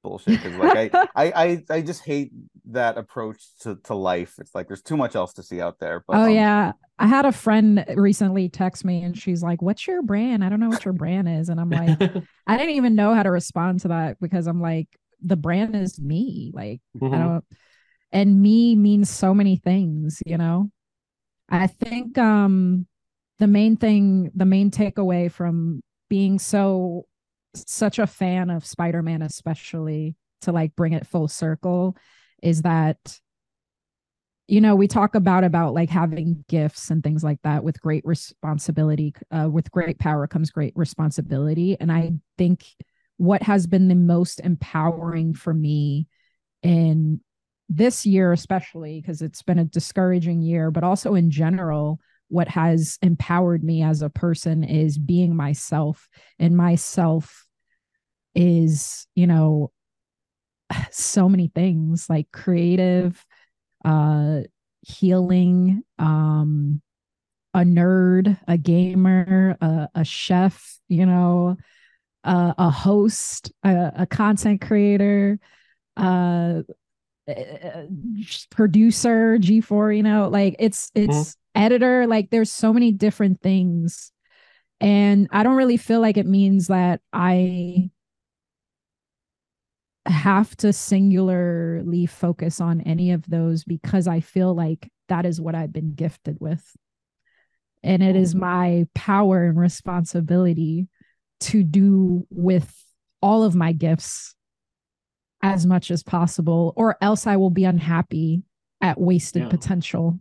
[0.03, 0.41] bullshit.
[0.41, 2.33] Because like I, I I I just hate
[2.67, 4.35] that approach to to life.
[4.39, 6.05] It's like there's too much else to see out there.
[6.07, 6.73] But oh um, yeah.
[6.99, 10.45] I had a friend recently text me and she's like, What's your brand?
[10.45, 11.49] I don't know what your brand is.
[11.49, 11.99] And I'm like,
[12.47, 14.89] I didn't even know how to respond to that because I'm like,
[15.21, 16.51] the brand is me.
[16.55, 17.19] Like, I Mhm.
[17.19, 17.45] don't
[18.13, 20.71] and me means so many things, you know.
[21.49, 22.87] I think um
[23.43, 27.07] the main thing, the main takeaway from being so
[27.57, 31.97] such a fan of Spider-Man, especially to like bring it full circle,
[32.41, 33.19] is that
[34.47, 38.05] you know we talk about about like having gifts and things like that with great
[38.07, 41.77] responsibility uh, with great power comes great responsibility.
[41.81, 42.65] And i think
[43.17, 46.07] what has been the most empowering for me
[46.63, 47.21] in
[47.69, 51.99] this year especially because it's been a discouraging year but also in general
[52.33, 56.09] what has empowered me as a person is being myself.
[56.39, 57.47] And myself
[58.35, 59.71] is you know
[60.91, 63.25] so many things like creative
[63.85, 64.41] uh
[64.81, 66.81] healing um
[67.55, 71.57] a nerd a gamer a, a chef you know
[72.25, 75.39] uh, a host a, a content creator
[75.97, 76.63] uh
[77.29, 77.83] uh,
[78.51, 84.13] producer g4 you know like it's it's editor like there's so many different things
[84.81, 87.91] and i don't really feel like it means that i
[90.07, 95.55] have to singularly focus on any of those because I feel like that is what
[95.55, 96.77] I've been gifted with.
[97.83, 98.41] And it is mm-hmm.
[98.41, 100.89] my power and responsibility
[101.41, 102.73] to do with
[103.21, 104.35] all of my gifts
[105.43, 108.43] as much as possible, or else I will be unhappy
[108.81, 109.49] at wasted Yeah.
[109.49, 110.21] potential.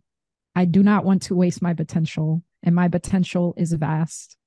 [0.56, 4.38] I do not want to waste my potential, and my potential is vast.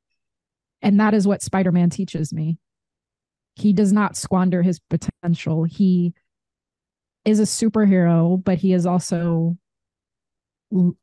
[0.82, 2.58] And that is what Spider Man teaches me
[3.56, 5.64] he does not squander his potential.
[5.64, 6.12] He
[7.24, 9.56] is a superhero, but he is also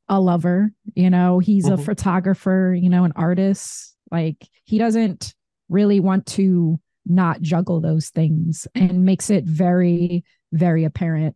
[0.09, 0.73] a lover.
[0.95, 1.85] You know, he's a Mhm.
[1.85, 3.95] photographer, you know, an artist.
[4.11, 5.33] Like he doesn't
[5.69, 11.35] really want to not juggle those things and makes it very, very apparent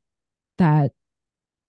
[0.58, 0.92] that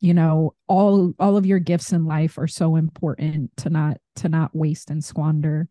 [0.01, 4.28] you know all all of your gifts in life are so important to not to
[4.28, 5.68] not waste and squander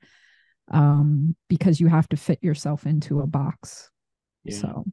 [0.72, 3.92] um because you have to fit yourself into a box
[4.44, 4.86] Yeah, so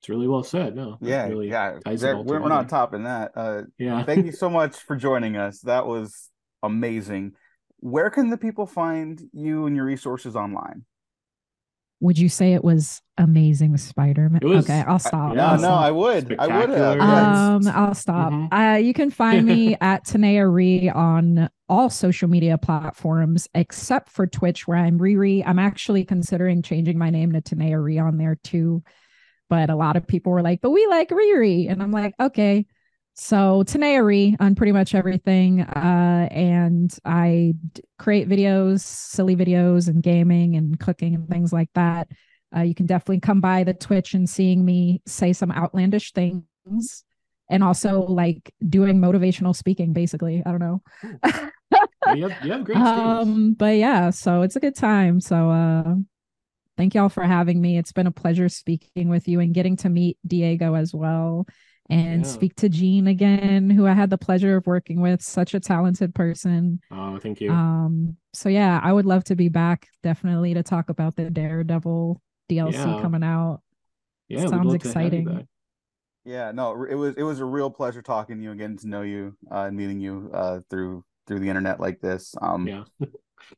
[0.00, 0.76] it's really well said.
[0.76, 1.78] No, yeah, really yeah.
[1.84, 3.32] There- we're, we're not topping that.
[3.34, 5.60] Uh, Yeah, thank you so much for joining us.
[5.60, 6.28] That was
[6.62, 7.32] amazing.
[7.78, 10.84] Where can the people find you and your resources online?
[12.04, 15.58] Would you say it was amazing spider-man It was- okay i'll stop no, I'll no,
[15.62, 15.82] stop.
[15.84, 16.36] I would.
[16.38, 17.00] I would have.
[17.00, 18.48] Um i'll stop Mhm.
[18.52, 24.26] uh you can find me at tanaya ree on all social media platforms except for
[24.26, 28.36] twitch where i'm riri i'm actually considering changing my name to tanaya ree on there
[28.42, 28.82] too
[29.48, 32.66] but a lot of people were like but we like riri and i'm like okay
[33.14, 40.02] so tanaya on pretty much everything uh and i d- create videos silly videos and
[40.02, 42.08] gaming and cooking and things like that
[42.56, 47.04] uh, you can definitely come by the Twitch and seeing me say some outlandish things
[47.50, 50.42] and also like doing motivational speaking, basically.
[50.44, 50.82] I don't know.
[51.12, 55.20] Yeah, you have you have great um, but yeah, so it's a good time.
[55.20, 55.94] So uh
[56.76, 57.78] thank y'all for having me.
[57.78, 61.46] It's been a pleasure speaking with you and getting to meet Diego as well
[61.90, 62.30] and Yeah.
[62.30, 65.22] speak to Gene again, who I had the pleasure of working with.
[65.22, 66.80] Such a talented person.
[66.90, 67.52] Oh, thank you.
[67.52, 72.20] Um, so yeah, I would love to be back definitely to talk about the Daredevil
[72.48, 72.98] DLC Yeah.
[73.02, 73.60] coming out.
[74.28, 75.48] yeah, we'd sounds love to have you exciting.
[76.24, 78.88] Yeah, no, it was it was a real pleasure talking to you and getting to
[78.88, 82.34] know you uh, and meeting you uh, through through the internet like this.
[82.40, 82.84] Um, Yeah,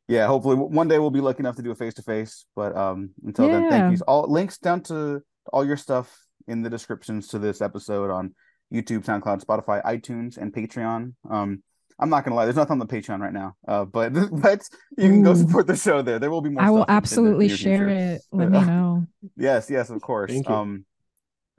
[0.09, 2.45] yeah, hopefully one day we'll be lucky enough to do a face to face.
[2.57, 4.03] But um, until then, thank you.
[4.05, 5.21] All links down to
[5.53, 8.33] all your stuff in the descriptions to this episode on
[8.73, 11.13] YouTube, SoundCloud, Spotify, iTunes, and Patreon.
[11.29, 11.63] Um,
[11.99, 13.55] I'm not gonna lie, there's nothing on the Patreon right now.
[13.67, 14.61] Uh, but but
[14.97, 16.19] you can go support the show there.
[16.19, 16.61] There will be more.
[16.63, 17.89] I will stuff in- in absolutely share future.
[17.89, 18.21] it.
[18.31, 19.07] Let me know.
[19.35, 20.31] Yes, yes, of course.
[20.31, 20.55] Thank you.
[20.55, 20.85] Um,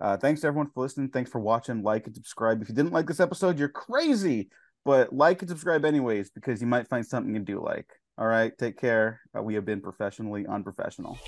[0.00, 1.08] uh, thanks to everyone for listening.
[1.08, 1.82] Thanks for watching.
[1.82, 2.62] Like and subscribe.
[2.62, 4.48] If you didn't like this episode, you're crazy.
[4.84, 7.86] But like and subscribe anyways because you might find something you do like.
[8.16, 9.20] All right, take care.
[9.36, 11.18] Uh, we have been professionally unprofessional.